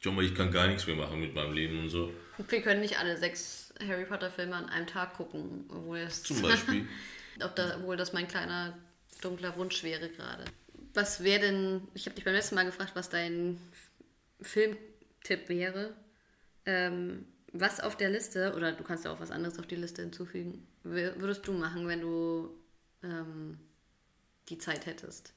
schau 0.00 0.10
mal, 0.10 0.24
ich 0.24 0.34
kann 0.34 0.50
gar 0.50 0.66
nichts 0.66 0.88
mehr 0.88 0.96
machen 0.96 1.20
mit 1.20 1.34
meinem 1.34 1.52
Leben 1.52 1.78
und 1.80 1.90
so. 1.90 2.12
Wir 2.48 2.62
können 2.62 2.80
nicht 2.80 2.98
alle 2.98 3.16
sechs 3.16 3.72
Harry 3.86 4.06
Potter 4.06 4.30
Filme 4.30 4.56
an 4.56 4.68
einem 4.68 4.88
Tag 4.88 5.14
gucken, 5.14 5.66
obwohl 5.68 5.98
es 5.98 6.24
zum 6.24 6.42
Beispiel, 6.42 6.88
ob 7.44 7.54
da, 7.54 7.76
obwohl 7.76 7.96
das 7.96 8.12
mein 8.12 8.26
kleiner 8.26 8.76
dunkler 9.20 9.56
Wunsch 9.56 9.84
wäre 9.84 10.08
gerade. 10.08 10.44
Was 10.94 11.22
wäre 11.22 11.40
denn? 11.40 11.82
Ich 11.94 12.06
habe 12.06 12.16
dich 12.16 12.24
beim 12.24 12.34
letzten 12.34 12.56
Mal 12.56 12.64
gefragt, 12.64 12.92
was 12.94 13.08
dein 13.08 13.60
Filmtipp 15.22 15.48
wäre. 15.48 15.94
Ähm, 16.66 17.26
was 17.52 17.80
auf 17.80 17.96
der 17.96 18.10
Liste, 18.10 18.54
oder 18.56 18.72
du 18.72 18.84
kannst 18.84 19.04
ja 19.04 19.12
auch 19.12 19.20
was 19.20 19.30
anderes 19.30 19.58
auf 19.58 19.66
die 19.66 19.76
Liste 19.76 20.02
hinzufügen, 20.02 20.66
würdest 20.84 21.46
du 21.46 21.52
machen, 21.52 21.86
wenn 21.86 22.00
du 22.00 22.50
ähm, 23.02 23.58
die 24.48 24.58
Zeit 24.58 24.86
hättest? 24.86 25.34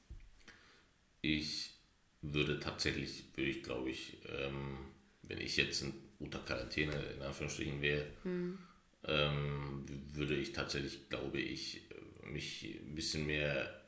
Ich 1.20 1.74
würde 2.22 2.58
tatsächlich, 2.58 3.24
würde 3.34 3.50
ich 3.50 3.62
glaube 3.62 3.90
ich, 3.90 4.18
ähm, 4.28 4.78
wenn 5.22 5.40
ich 5.40 5.56
jetzt 5.56 5.82
in 5.82 5.92
unter 6.18 6.38
Quarantäne 6.38 6.94
in 7.14 7.20
Anführungsstrichen 7.20 7.82
wäre, 7.82 8.06
hm. 8.22 8.58
ähm, 9.04 9.84
würde 10.14 10.34
ich 10.34 10.52
tatsächlich, 10.52 11.10
glaube 11.10 11.38
ich, 11.38 11.82
mich 12.22 12.78
ein 12.80 12.94
bisschen 12.94 13.26
mehr, 13.26 13.82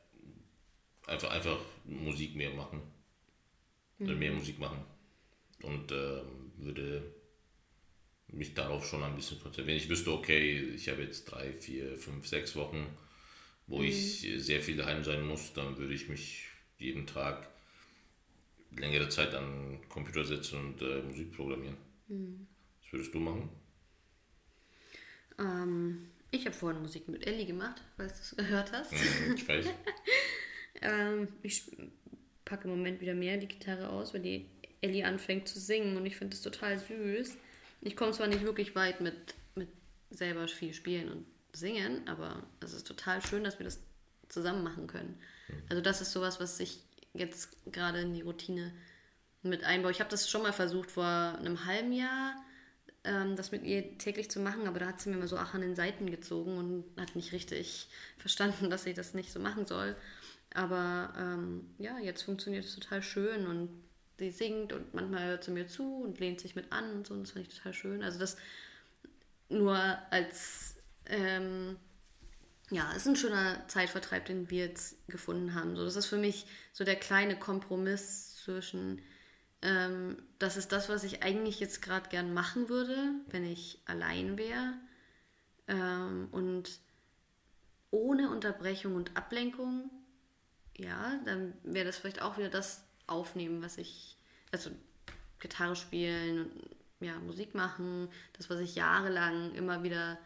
einfach, 1.06 1.30
einfach 1.30 1.58
Musik 1.84 2.36
mehr 2.36 2.50
machen. 2.50 2.82
Hm. 3.96 4.08
Oder 4.08 4.16
mehr 4.16 4.32
Musik 4.32 4.58
machen. 4.58 4.84
Und 5.62 5.92
ähm, 5.92 6.52
würde 6.56 7.02
mich 8.28 8.54
darauf 8.54 8.86
schon 8.86 9.02
ein 9.02 9.16
bisschen 9.16 9.38
konzentrieren. 9.38 9.68
Wenn 9.68 9.76
ich 9.76 9.88
wüsste, 9.88 10.12
okay, 10.12 10.60
ich 10.74 10.88
habe 10.88 11.02
jetzt 11.02 11.24
drei, 11.24 11.52
vier, 11.52 11.96
fünf, 11.96 12.26
sechs 12.26 12.54
Wochen, 12.56 12.86
wo 13.66 13.78
mhm. 13.78 13.84
ich 13.84 14.28
sehr 14.38 14.60
viel 14.60 14.76
daheim 14.76 15.02
sein 15.04 15.26
muss, 15.26 15.52
dann 15.54 15.76
würde 15.78 15.94
ich 15.94 16.08
mich 16.08 16.46
jeden 16.78 17.06
Tag 17.06 17.48
längere 18.76 19.08
Zeit 19.08 19.34
an 19.34 19.44
den 19.44 19.88
Computer 19.88 20.24
setzen 20.24 20.58
und 20.58 20.82
äh, 20.82 21.02
Musik 21.02 21.32
programmieren. 21.32 21.76
Mhm. 22.08 22.46
Was 22.82 22.92
würdest 22.92 23.14
du 23.14 23.20
machen? 23.20 23.48
Ähm, 25.38 26.10
ich 26.30 26.44
habe 26.44 26.54
vorhin 26.54 26.82
Musik 26.82 27.08
mit 27.08 27.26
Ellie 27.26 27.46
gemacht, 27.46 27.82
falls 27.96 28.14
du 28.14 28.20
es 28.20 28.36
gehört 28.36 28.72
hast. 28.72 28.92
Mhm, 28.92 29.34
ich 29.36 29.48
weiß. 29.48 29.66
ähm, 30.82 31.28
ich 31.42 31.64
packe 32.44 32.64
im 32.64 32.76
Moment 32.76 33.00
wieder 33.00 33.14
mehr 33.14 33.36
die 33.38 33.48
Gitarre 33.48 33.88
aus, 33.88 34.12
weil 34.12 34.22
die 34.22 34.46
Ellie 34.80 35.04
anfängt 35.04 35.48
zu 35.48 35.58
singen 35.58 35.96
und 35.96 36.06
ich 36.06 36.16
finde 36.16 36.34
es 36.34 36.42
total 36.42 36.78
süß. 36.78 37.36
Ich 37.80 37.96
komme 37.96 38.12
zwar 38.12 38.26
nicht 38.26 38.42
wirklich 38.42 38.74
weit 38.74 39.00
mit, 39.00 39.34
mit 39.54 39.68
selber 40.10 40.48
viel 40.48 40.72
spielen 40.72 41.10
und 41.10 41.26
singen, 41.52 42.06
aber 42.06 42.44
es 42.60 42.72
ist 42.72 42.86
total 42.86 43.24
schön, 43.24 43.44
dass 43.44 43.58
wir 43.58 43.64
das 43.64 43.80
zusammen 44.28 44.62
machen 44.62 44.86
können. 44.86 45.18
Mhm. 45.48 45.62
Also 45.68 45.82
das 45.82 46.00
ist 46.00 46.12
sowas, 46.12 46.40
was 46.40 46.60
ich 46.60 46.80
jetzt 47.14 47.50
gerade 47.72 48.00
in 48.00 48.14
die 48.14 48.22
Routine 48.22 48.72
mit 49.42 49.64
einbaue. 49.64 49.90
Ich 49.90 50.00
habe 50.00 50.10
das 50.10 50.28
schon 50.30 50.42
mal 50.42 50.52
versucht 50.52 50.90
vor 50.90 51.04
einem 51.04 51.64
halben 51.64 51.92
Jahr, 51.92 52.36
ähm, 53.04 53.36
das 53.36 53.52
mit 53.52 53.64
ihr 53.64 53.98
täglich 53.98 54.30
zu 54.30 54.40
machen, 54.40 54.66
aber 54.66 54.78
da 54.78 54.86
hat 54.86 55.00
sie 55.00 55.10
mir 55.10 55.16
mal 55.16 55.28
so 55.28 55.36
ach 55.36 55.54
an 55.54 55.60
den 55.60 55.76
Seiten 55.76 56.10
gezogen 56.10 56.58
und 56.58 56.84
hat 57.00 57.16
nicht 57.16 57.32
richtig 57.32 57.88
verstanden, 58.18 58.70
dass 58.70 58.84
sie 58.84 58.94
das 58.94 59.14
nicht 59.14 59.32
so 59.32 59.40
machen 59.40 59.66
soll. 59.66 59.96
Aber 60.54 61.12
ähm, 61.16 61.70
ja, 61.78 61.98
jetzt 61.98 62.22
funktioniert 62.22 62.64
es 62.64 62.74
total 62.74 63.02
schön 63.02 63.46
und 63.46 63.68
sie 64.18 64.30
singt 64.30 64.72
und 64.72 64.94
manchmal 64.94 65.26
hört 65.26 65.44
sie 65.44 65.50
mir 65.50 65.68
zu 65.68 66.02
und 66.02 66.18
lehnt 66.18 66.40
sich 66.40 66.56
mit 66.56 66.72
an 66.72 66.90
und 66.92 67.06
so. 67.06 67.14
Und 67.14 67.22
das 67.22 67.30
fand 67.32 67.46
ich 67.46 67.54
total 67.54 67.72
schön. 67.72 68.02
Also 68.02 68.18
das 68.18 68.36
nur 69.48 69.76
als, 70.10 70.76
ähm, 71.06 71.76
ja, 72.70 72.92
ist 72.92 73.06
ein 73.06 73.16
schöner 73.16 73.66
Zeitvertreib, 73.68 74.26
den 74.26 74.50
wir 74.50 74.66
jetzt 74.66 74.96
gefunden 75.08 75.54
haben. 75.54 75.76
So, 75.76 75.84
das 75.84 75.96
ist 75.96 76.06
für 76.06 76.18
mich 76.18 76.46
so 76.72 76.84
der 76.84 76.96
kleine 76.96 77.38
Kompromiss 77.38 78.36
zwischen, 78.36 79.00
ähm, 79.62 80.22
das 80.38 80.56
ist 80.56 80.72
das, 80.72 80.88
was 80.88 81.04
ich 81.04 81.22
eigentlich 81.22 81.60
jetzt 81.60 81.80
gerade 81.80 82.10
gern 82.10 82.34
machen 82.34 82.68
würde, 82.68 82.96
wenn 83.30 83.44
ich 83.44 83.80
allein 83.86 84.36
wäre. 84.36 84.74
Ähm, 85.66 86.28
und 86.30 86.80
ohne 87.90 88.30
Unterbrechung 88.30 88.96
und 88.96 89.16
Ablenkung, 89.16 89.90
ja, 90.76 91.18
dann 91.24 91.54
wäre 91.62 91.86
das 91.86 91.96
vielleicht 91.96 92.20
auch 92.20 92.36
wieder 92.36 92.50
das, 92.50 92.84
aufnehmen, 93.08 93.62
was 93.62 93.78
ich, 93.78 94.16
also 94.52 94.70
Gitarre 95.40 95.76
spielen 95.76 96.50
und 96.50 97.06
ja, 97.06 97.18
Musik 97.20 97.54
machen, 97.54 98.08
das, 98.36 98.50
was 98.50 98.60
ich 98.60 98.74
jahrelang 98.74 99.54
immer 99.54 99.82
wieder 99.82 100.18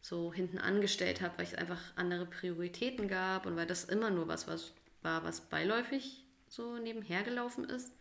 so 0.00 0.32
hinten 0.32 0.58
angestellt 0.58 1.20
habe, 1.20 1.36
weil 1.38 1.46
es 1.46 1.54
einfach 1.54 1.80
andere 1.96 2.24
Prioritäten 2.24 3.08
gab 3.08 3.46
und 3.46 3.56
weil 3.56 3.66
das 3.66 3.84
immer 3.84 4.10
nur 4.10 4.28
was, 4.28 4.46
was 4.46 4.72
war, 5.02 5.24
was 5.24 5.40
beiläufig 5.40 6.24
so 6.48 6.78
nebenher 6.78 7.22
gelaufen 7.22 7.64
ist. 7.64 7.92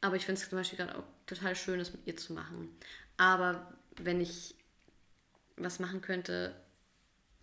Aber 0.00 0.16
ich 0.16 0.26
finde 0.26 0.40
es 0.40 0.48
zum 0.48 0.58
Beispiel 0.58 0.78
gerade 0.78 0.98
auch 0.98 1.04
total 1.26 1.54
schön, 1.54 1.78
das 1.78 1.92
mit 1.92 2.06
ihr 2.06 2.16
zu 2.16 2.32
machen. 2.32 2.76
Aber 3.16 3.72
wenn 3.96 4.20
ich 4.20 4.56
was 5.56 5.78
machen 5.78 6.00
könnte 6.00 6.54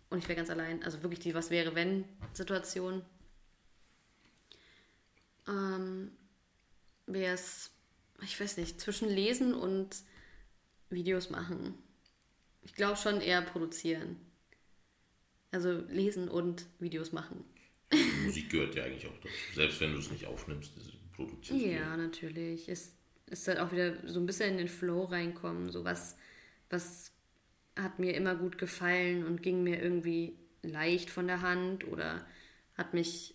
und 0.09 0.19
ich 0.19 0.27
wäre 0.27 0.37
ganz 0.37 0.49
allein, 0.49 0.83
also 0.83 1.01
wirklich 1.03 1.19
die 1.19 1.33
Was 1.33 1.49
wäre 1.49 1.75
wenn 1.75 2.03
Situation, 2.33 3.03
ähm, 5.49 6.11
wäre 7.07 7.33
es, 7.33 7.71
ich 8.21 8.39
weiß 8.39 8.57
nicht, 8.57 8.79
zwischen 8.79 9.09
Lesen 9.09 9.53
und 9.53 9.95
Videos 10.89 11.29
machen. 11.29 11.73
Ich 12.61 12.73
glaube 12.75 12.97
schon 12.97 13.21
eher 13.21 13.41
produzieren. 13.41 14.17
Also 15.51 15.83
lesen 15.89 16.29
und 16.29 16.67
Videos 16.79 17.11
machen. 17.11 17.43
Musik 18.23 18.51
gehört 18.51 18.75
ja 18.75 18.83
eigentlich 18.83 19.07
auch 19.07 19.17
dazu. 19.17 19.33
Selbst 19.55 19.79
wenn 19.81 19.93
du 19.93 19.99
es 19.99 20.11
nicht 20.11 20.27
aufnimmst, 20.27 20.73
produzierst 21.15 21.65
du. 21.65 21.67
Ja, 21.67 21.97
natürlich. 21.97 22.69
Es 22.69 22.93
ist 23.25 23.47
halt 23.47 23.59
auch 23.59 23.71
wieder 23.71 24.07
so 24.07 24.19
ein 24.19 24.25
bisschen 24.25 24.51
in 24.51 24.57
den 24.57 24.67
Flow 24.67 25.05
reinkommen. 25.05 25.71
So 25.71 25.83
was, 25.83 26.15
was 26.69 27.11
hat 27.75 27.97
mir 27.97 28.13
immer 28.13 28.35
gut 28.35 28.57
gefallen 28.57 29.25
und 29.25 29.41
ging 29.41 29.63
mir 29.63 29.81
irgendwie 29.81 30.37
leicht 30.61 31.09
von 31.09 31.27
der 31.27 31.41
Hand 31.41 31.87
oder 31.87 32.25
hat 32.75 32.93
mich 32.93 33.33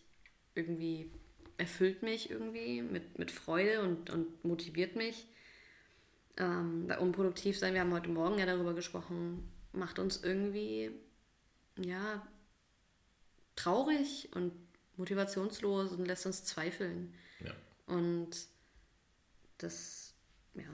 irgendwie, 0.54 1.10
erfüllt 1.56 2.02
mich 2.02 2.30
irgendwie 2.30 2.82
mit, 2.82 3.18
mit 3.18 3.30
Freude 3.30 3.82
und, 3.82 4.10
und 4.10 4.44
motiviert 4.44 4.96
mich. 4.96 5.26
Ähm, 6.36 6.86
bei 6.86 6.98
unproduktiv 6.98 7.58
sein, 7.58 7.74
wir 7.74 7.80
haben 7.80 7.92
heute 7.92 8.10
Morgen 8.10 8.38
ja 8.38 8.46
darüber 8.46 8.74
gesprochen, 8.74 9.48
macht 9.72 9.98
uns 9.98 10.22
irgendwie, 10.22 10.90
ja, 11.76 12.26
traurig 13.54 14.30
und 14.34 14.52
motivationslos 14.96 15.92
und 15.92 16.06
lässt 16.06 16.26
uns 16.26 16.44
zweifeln. 16.44 17.14
Ja. 17.40 17.52
Und 17.86 18.30
das, 19.58 20.14
ja, 20.54 20.64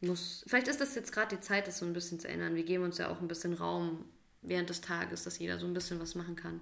muss. 0.00 0.44
Vielleicht 0.46 0.68
ist 0.68 0.80
das 0.80 0.94
jetzt 0.94 1.12
gerade 1.12 1.36
die 1.36 1.42
Zeit, 1.42 1.66
das 1.66 1.78
so 1.78 1.86
ein 1.86 1.92
bisschen 1.92 2.20
zu 2.20 2.28
ändern. 2.28 2.54
Wir 2.54 2.64
geben 2.64 2.84
uns 2.84 2.98
ja 2.98 3.08
auch 3.08 3.20
ein 3.20 3.28
bisschen 3.28 3.54
Raum 3.54 4.04
während 4.42 4.70
des 4.70 4.80
Tages, 4.80 5.24
dass 5.24 5.38
jeder 5.38 5.58
so 5.58 5.66
ein 5.66 5.74
bisschen 5.74 6.00
was 6.00 6.14
machen 6.14 6.36
kann. 6.36 6.60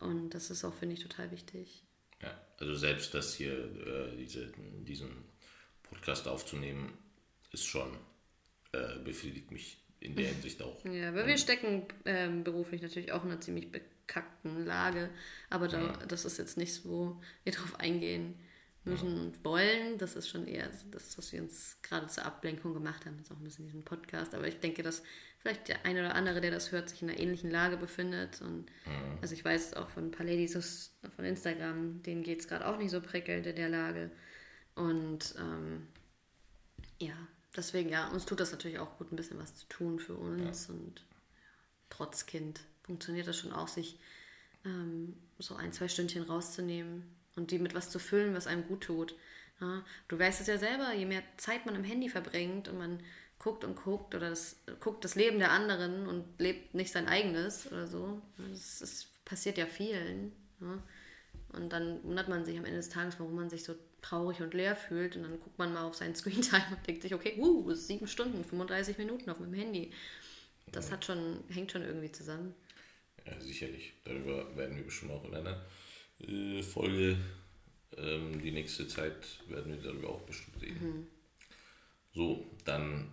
Und 0.00 0.30
das 0.30 0.50
ist 0.50 0.64
auch, 0.64 0.74
finde 0.74 0.94
ich, 0.94 1.02
total 1.02 1.30
wichtig. 1.30 1.84
Ja, 2.22 2.40
also 2.58 2.74
selbst 2.74 3.14
das 3.14 3.34
hier, 3.34 3.52
äh, 3.52 4.16
diese, 4.16 4.52
diesen 4.86 5.10
Podcast 5.82 6.28
aufzunehmen, 6.28 6.96
ist 7.52 7.66
schon, 7.66 7.96
äh, 8.72 8.98
befriedigt 9.04 9.50
mich 9.50 9.78
in 10.00 10.16
der 10.16 10.28
Hinsicht 10.28 10.62
auch. 10.62 10.84
Ja, 10.84 11.14
weil 11.14 11.26
wir 11.26 11.38
stecken 11.38 11.86
ähm, 12.04 12.44
beruflich 12.44 12.82
natürlich 12.82 13.12
auch 13.12 13.24
in 13.24 13.30
einer 13.30 13.40
ziemlich 13.40 13.70
bekackten 13.70 14.64
Lage. 14.64 15.10
Aber 15.50 15.68
da, 15.68 15.80
ja. 15.80 16.06
das 16.06 16.24
ist 16.24 16.38
jetzt 16.38 16.56
nichts, 16.56 16.84
wo 16.84 17.20
wir 17.44 17.52
drauf 17.52 17.78
eingehen 17.78 18.34
müssen 18.84 19.20
und 19.20 19.44
wollen. 19.44 19.98
Das 19.98 20.16
ist 20.16 20.28
schon 20.28 20.46
eher 20.46 20.68
das, 20.90 21.16
was 21.16 21.32
wir 21.32 21.42
uns 21.42 21.78
gerade 21.82 22.08
zur 22.08 22.24
Ablenkung 22.24 22.74
gemacht 22.74 23.06
haben. 23.06 23.18
Ist 23.20 23.30
auch 23.30 23.36
ein 23.36 23.44
bisschen 23.44 23.66
diesen 23.66 23.84
Podcast. 23.84 24.34
Aber 24.34 24.48
ich 24.48 24.58
denke, 24.58 24.82
dass 24.82 25.02
vielleicht 25.42 25.68
der 25.68 25.84
eine 25.84 26.00
oder 26.00 26.14
andere, 26.14 26.40
der 26.40 26.52
das 26.52 26.70
hört, 26.70 26.88
sich 26.88 27.02
in 27.02 27.10
einer 27.10 27.18
ähnlichen 27.18 27.50
Lage 27.50 27.76
befindet. 27.76 28.40
Und 28.40 28.66
mhm. 28.86 29.18
also 29.20 29.34
ich 29.34 29.44
weiß 29.44 29.74
auch 29.74 29.88
von 29.88 30.06
ein 30.06 30.10
paar 30.12 30.24
Ladies 30.24 30.92
von 31.16 31.24
Instagram, 31.24 32.02
denen 32.04 32.22
geht 32.22 32.40
es 32.40 32.48
gerade 32.48 32.66
auch 32.66 32.78
nicht 32.78 32.90
so 32.90 33.00
prickelnd 33.00 33.46
in 33.46 33.56
der 33.56 33.68
Lage. 33.68 34.10
Und 34.76 35.34
ähm, 35.38 35.88
ja, 37.00 37.16
deswegen, 37.56 37.90
ja, 37.90 38.08
uns 38.08 38.24
tut 38.24 38.38
das 38.38 38.52
natürlich 38.52 38.78
auch 38.78 38.96
gut, 38.98 39.12
ein 39.12 39.16
bisschen 39.16 39.38
was 39.38 39.56
zu 39.56 39.66
tun 39.66 39.98
für 39.98 40.14
uns. 40.14 40.68
Ja. 40.68 40.74
Und 40.74 41.00
ja, 41.00 41.06
trotz 41.90 42.26
Kind 42.26 42.60
funktioniert 42.84 43.26
das 43.26 43.36
schon 43.36 43.52
auch, 43.52 43.68
sich 43.68 43.98
ähm, 44.64 45.16
so 45.38 45.56
ein, 45.56 45.72
zwei 45.72 45.88
Stündchen 45.88 46.22
rauszunehmen 46.22 47.02
und 47.34 47.50
die 47.50 47.58
mit 47.58 47.74
was 47.74 47.90
zu 47.90 47.98
füllen, 47.98 48.34
was 48.34 48.46
einem 48.46 48.66
gut 48.68 48.84
tut. 48.84 49.16
Ja, 49.60 49.84
du 50.06 50.18
weißt 50.18 50.40
es 50.40 50.46
ja 50.46 50.58
selber, 50.58 50.92
je 50.94 51.06
mehr 51.06 51.22
Zeit 51.36 51.66
man 51.66 51.74
am 51.74 51.84
Handy 51.84 52.08
verbringt 52.08 52.68
und 52.68 52.78
man 52.78 53.00
guckt 53.42 53.64
und 53.64 53.76
guckt 53.76 54.14
oder 54.14 54.30
das, 54.30 54.56
guckt 54.80 55.04
das 55.04 55.14
Leben 55.14 55.38
der 55.38 55.50
anderen 55.50 56.06
und 56.06 56.24
lebt 56.38 56.74
nicht 56.74 56.92
sein 56.92 57.08
eigenes 57.08 57.70
oder 57.70 57.86
so. 57.86 58.22
Das, 58.36 58.78
das 58.78 59.06
passiert 59.24 59.58
ja 59.58 59.66
vielen. 59.66 60.32
Ja. 60.60 60.82
Und 61.54 61.70
dann 61.72 62.02
wundert 62.04 62.28
man 62.28 62.44
sich 62.44 62.56
am 62.56 62.64
Ende 62.64 62.78
des 62.78 62.88
Tages, 62.88 63.18
warum 63.18 63.34
man 63.34 63.50
sich 63.50 63.64
so 63.64 63.74
traurig 64.00 64.40
und 64.40 64.54
leer 64.54 64.76
fühlt. 64.76 65.16
Und 65.16 65.24
dann 65.24 65.40
guckt 65.40 65.58
man 65.58 65.72
mal 65.72 65.84
auf 65.84 65.96
seinen 65.96 66.14
Screentime 66.14 66.64
und 66.70 66.86
denkt 66.86 67.02
sich, 67.02 67.14
okay, 67.14 67.34
uh, 67.38 67.72
sieben 67.74 68.06
Stunden, 68.06 68.44
35 68.44 68.96
Minuten 68.98 69.28
auf 69.28 69.40
meinem 69.40 69.54
Handy. 69.54 69.92
Das 70.70 70.90
hat 70.90 71.04
schon, 71.04 71.42
hängt 71.48 71.72
schon 71.72 71.82
irgendwie 71.82 72.12
zusammen. 72.12 72.54
Ja, 73.26 73.38
sicherlich. 73.40 73.92
Darüber 74.04 74.56
werden 74.56 74.76
wir 74.76 74.84
bestimmt 74.84 75.12
auch 75.12 75.24
in 75.24 75.34
einer 75.34 75.60
äh, 76.20 76.62
Folge, 76.62 77.18
ähm, 77.96 78.40
die 78.40 78.52
nächste 78.52 78.88
Zeit 78.88 79.16
werden 79.48 79.72
wir 79.72 79.82
darüber 79.82 80.10
auch 80.10 80.22
bestimmt 80.22 80.62
reden. 80.62 80.86
Mhm. 80.86 81.06
So, 82.14 82.46
dann 82.64 83.10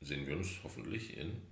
sehen 0.00 0.26
wir 0.26 0.36
uns 0.36 0.58
hoffentlich 0.62 1.16
in. 1.16 1.42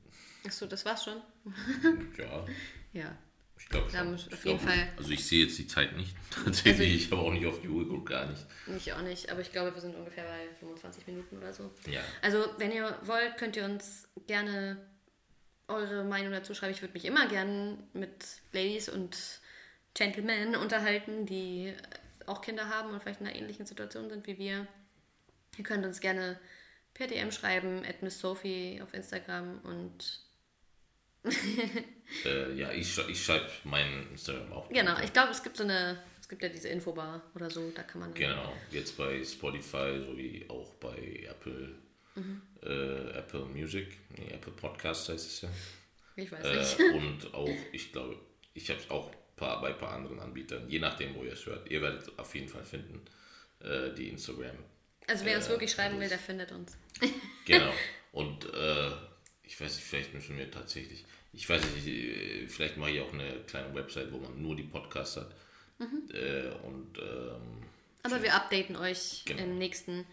Achso, 0.45 0.67
das 0.67 0.85
war's 0.85 1.05
schon? 1.05 1.21
ja. 2.19 2.47
Ja. 2.93 3.19
Ich 3.59 3.69
glaube 3.69 3.91
schon. 3.91 4.15
Auf 4.15 4.27
ich 4.27 4.45
jeden 4.45 4.59
glaub, 4.59 4.61
Fall. 4.61 4.89
Also 4.97 5.11
ich 5.11 5.27
sehe 5.27 5.45
jetzt 5.45 5.59
die 5.59 5.67
Zeit 5.67 5.97
nicht. 5.97 6.15
Tatsächlich, 6.45 6.73
also 6.73 6.83
ich 6.83 7.11
habe 7.11 7.23
auch 7.23 7.33
nicht 7.33 7.47
auf 7.47 7.61
die 7.61 7.69
Uhr 7.69 7.85
geguckt, 7.85 8.09
gar 8.09 8.27
nicht. 8.27 8.47
Ich 8.77 8.93
auch 8.93 9.03
nicht, 9.03 9.31
aber 9.31 9.41
ich 9.41 9.51
glaube, 9.51 9.75
wir 9.75 9.81
sind 9.81 9.95
ungefähr 9.95 10.25
bei 10.25 10.55
25 10.61 11.07
Minuten 11.07 11.39
oder 11.39 11.53
so. 11.53 11.73
Ja. 11.91 12.01
Also, 12.23 12.45
wenn 12.59 12.71
ihr 12.71 12.99
wollt, 13.03 13.37
könnt 13.39 13.57
ihr 13.57 13.65
uns 13.65 14.09
gerne 14.27 14.77
eure 15.69 16.05
Meinung 16.05 16.33
dazu 16.33 16.55
schreiben. 16.55 16.75
Ich 16.75 16.83
würde 16.83 16.95
mich 16.95 17.05
immer 17.05 17.27
gerne 17.29 17.79
mit 17.93 18.25
Ladies 18.53 18.89
und 18.89 19.17
Gentlemen 19.95 20.55
unterhalten, 20.57 21.27
die 21.27 21.73
auch 22.27 22.43
Kinder 22.43 22.69
haben 22.69 22.91
und 22.91 23.03
vielleicht 23.03 23.21
in 23.21 23.27
einer 23.27 23.37
ähnlichen 23.37 23.67
Situation 23.67 24.11
sind 24.11 24.27
wie 24.27 24.39
wir. 24.39 24.67
Ihr 25.57 25.65
könnt 25.65 25.85
uns 25.87 26.01
gerne 26.01 26.39
per 26.97 27.07
DM 27.07 27.31
schreiben, 27.31 27.85
at 27.85 28.03
Miss 28.03 28.19
Sophie 28.19 28.81
auf 28.83 28.95
Instagram 28.95 29.61
und 29.65 30.21
äh, 32.25 32.55
ja, 32.55 32.71
ich, 32.71 32.97
ich 33.09 33.25
schreibe 33.25 33.51
meinen 33.65 34.11
Instagram 34.13 34.53
auch. 34.53 34.69
Genau, 34.69 34.99
ich 35.01 35.13
glaube, 35.13 35.33
es 35.33 35.43
gibt 35.43 35.57
so 35.57 35.65
eine, 35.65 36.01
es 36.21 36.29
gibt 36.29 36.43
ja 36.43 36.49
diese 36.49 36.69
Infobar 36.69 37.23
oder 37.35 37.51
so, 37.51 37.71
da 37.75 37.83
kann 37.83 38.01
man. 38.01 38.15
Genau, 38.15 38.53
jetzt 38.71 38.97
bei 38.97 39.23
Spotify 39.25 40.01
sowie 40.07 40.47
auch 40.49 40.75
bei 40.75 41.27
Apple, 41.29 41.75
mhm. 42.15 42.43
äh, 42.63 43.19
Apple 43.19 43.45
Music, 43.47 43.99
nee, 44.17 44.29
Apple 44.29 44.53
Podcast 44.53 45.09
heißt 45.09 45.27
es 45.27 45.41
ja. 45.43 45.49
Ich 46.15 46.33
weiß 46.33 46.45
äh, 46.45 46.57
nicht. 46.57 46.95
und 46.95 47.35
auch, 47.35 47.57
ich 47.73 47.93
glaube, 47.93 48.17
ich 48.55 48.71
habe 48.71 48.81
es 48.81 48.89
auch 48.89 49.11
paar, 49.37 49.61
bei 49.61 49.69
ein 49.69 49.79
paar 49.79 49.93
anderen 49.93 50.19
Anbietern, 50.21 50.69
je 50.69 50.79
nachdem, 50.79 51.15
wo 51.15 51.25
ihr 51.25 51.33
es 51.33 51.45
hört. 51.45 51.71
Ihr 51.71 51.83
werdet 51.83 52.19
auf 52.19 52.35
jeden 52.35 52.49
Fall 52.49 52.65
finden, 52.65 53.03
äh, 53.61 53.93
die 53.95 54.09
Instagram. 54.09 54.57
Also 55.07 55.25
wer 55.25 55.37
uns 55.37 55.49
wirklich 55.49 55.71
schreiben 55.71 56.01
will, 56.01 56.09
der 56.09 56.19
findet 56.19 56.53
uns. 56.53 56.77
genau. 57.45 57.73
Und 58.13 58.47
äh, 58.53 58.91
ich 59.45 59.61
weiß 59.61 59.77
nicht, 59.77 59.85
vielleicht 59.85 60.15
müssen 60.15 60.37
wir 60.37 60.51
tatsächlich 60.51 61.05
ich 61.37 61.49
weiß 61.49 61.63
nicht, 61.75 61.87
äh, 61.87 62.49
vielleicht 62.49 62.79
mache 62.79 62.93
ich 62.93 63.01
auch 63.01 63.13
eine 63.13 63.41
kleine 63.47 63.75
Website, 63.75 64.11
wo 64.11 64.19
man 64.19 64.41
nur 64.41 64.57
die 64.57 64.63
Podcasts 64.63 65.19
hat. 65.19 65.31
Mhm. 65.79 66.09
Äh, 66.13 66.49
und, 66.67 66.99
ähm, 66.99 67.63
Aber 68.03 68.23
wir 68.23 68.35
updaten 68.35 68.75
euch 68.75 69.23
genau. 69.27 69.43
im 69.43 69.59
nächsten, 69.59 70.07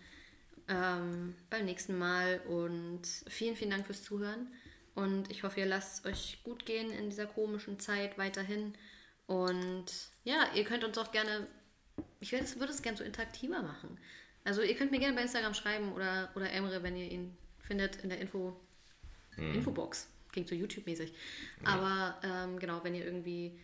ähm, 0.68 1.36
beim 1.50 1.66
nächsten 1.66 1.98
Mal 1.98 2.42
und 2.42 3.04
vielen, 3.28 3.56
vielen 3.56 3.72
Dank 3.72 3.86
fürs 3.86 4.04
Zuhören. 4.04 4.54
Und 4.96 5.32
ich 5.32 5.44
hoffe, 5.44 5.62
ihr 5.62 5.66
lasst 5.66 6.06
es 6.06 6.12
euch 6.12 6.44
gut 6.44 6.66
gehen 6.66 6.92
in 6.92 7.10
dieser 7.10 7.26
komischen 7.26 7.80
Zeit 7.80 8.18
weiterhin. 8.18 8.74
Und 9.26 9.86
ja, 10.26 10.50
ihr 10.54 10.66
könnt 10.66 10.84
uns 10.84 10.98
auch 10.98 11.12
gerne, 11.12 11.48
ich 12.20 12.34
würde 12.34 12.72
es 12.72 12.82
gerne 12.82 12.98
so 12.98 13.04
interaktiver 13.04 13.64
machen. 13.64 13.98
Also 14.44 14.62
ihr 14.62 14.76
könnt 14.76 14.92
mir 14.92 15.00
gerne 15.00 15.16
bei 15.16 15.22
Instagram 15.22 15.54
schreiben 15.54 15.94
oder, 15.94 16.30
oder 16.36 16.52
Emre, 16.52 16.84
wenn 16.84 16.96
ihr 16.96 17.10
ihn 17.10 17.38
findet 17.60 17.98
in 17.98 18.10
der 18.10 18.20
Info, 18.20 18.60
hm. 19.36 19.56
Infobox. 19.56 20.08
Klingt 20.32 20.50
so 20.50 20.56
YouTube-mäßig. 20.56 21.14
Ja. 21.64 21.70
Aber 21.70 22.18
ähm, 22.24 22.60
genau, 22.60 22.84
wenn 22.84 22.96
ihr 22.96 23.06
irgendwie 23.06 23.58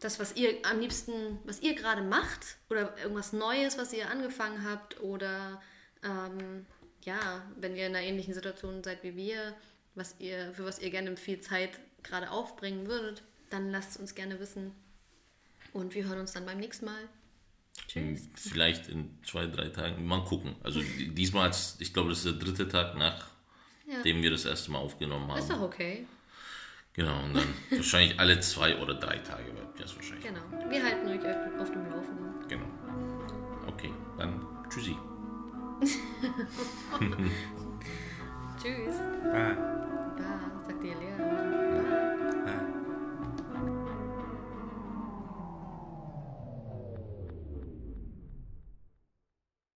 das, 0.00 0.18
was 0.18 0.34
ihr 0.34 0.54
am 0.64 0.80
liebsten, 0.80 1.38
was 1.44 1.60
ihr 1.60 1.74
gerade 1.74 2.02
macht 2.02 2.56
oder 2.70 2.96
irgendwas 2.98 3.32
Neues, 3.32 3.78
was 3.78 3.92
ihr 3.92 4.08
angefangen 4.10 4.64
habt 4.64 5.00
oder 5.00 5.62
ähm, 6.02 6.66
ja, 7.02 7.42
wenn 7.56 7.76
ihr 7.76 7.86
in 7.86 7.94
einer 7.94 8.04
ähnlichen 8.04 8.34
Situation 8.34 8.82
seid 8.82 9.02
wie 9.02 9.16
wir, 9.16 9.54
was 9.94 10.16
ihr, 10.18 10.52
für 10.54 10.64
was 10.64 10.78
ihr 10.78 10.90
gerne 10.90 11.16
viel 11.16 11.40
Zeit 11.40 11.78
gerade 12.02 12.30
aufbringen 12.30 12.86
würdet, 12.86 13.22
dann 13.50 13.70
lasst 13.70 13.92
es 13.92 13.96
uns 13.98 14.14
gerne 14.14 14.40
wissen. 14.40 14.72
Und 15.72 15.94
wir 15.94 16.04
hören 16.04 16.20
uns 16.20 16.32
dann 16.32 16.46
beim 16.46 16.58
nächsten 16.58 16.86
Mal. 16.86 17.08
Tschüss. 17.88 18.28
Vielleicht 18.34 18.88
in 18.88 19.18
zwei, 19.24 19.46
drei 19.46 19.68
Tagen. 19.68 20.06
Mal 20.06 20.24
gucken. 20.24 20.54
Also 20.62 20.80
diesmal, 20.98 21.50
ich 21.78 21.92
glaube, 21.92 22.10
das 22.10 22.18
ist 22.18 22.26
der 22.26 22.32
dritte 22.34 22.68
Tag 22.68 22.96
nach 22.96 23.26
ja. 23.86 24.02
dem 24.02 24.22
wir 24.22 24.30
das 24.30 24.44
erste 24.44 24.70
Mal 24.70 24.78
aufgenommen 24.78 25.30
haben. 25.30 25.38
Ist 25.38 25.50
doch 25.50 25.60
okay. 25.60 26.06
Genau, 26.92 27.22
und 27.24 27.34
dann 27.34 27.54
wahrscheinlich 27.70 28.18
alle 28.18 28.40
zwei 28.40 28.76
oder 28.76 28.94
drei 28.94 29.18
Tage 29.18 29.46
wird 29.46 29.80
das 29.80 29.94
wahrscheinlich. 29.94 30.26
Genau. 30.26 30.40
Wir 30.68 30.82
halten 30.82 31.06
euch 31.08 31.60
auf 31.60 31.70
dem 31.70 31.88
Laufenden. 31.88 32.48
Genau. 32.48 32.66
Okay, 33.66 33.92
dann 34.18 34.46
tschüssi. 34.68 34.96
Tschüss. 38.60 38.96
Bye. 39.22 39.56
Bye, 40.16 40.64
sagt 40.66 40.82
die 40.82 40.88
Lehrer. 40.88 41.59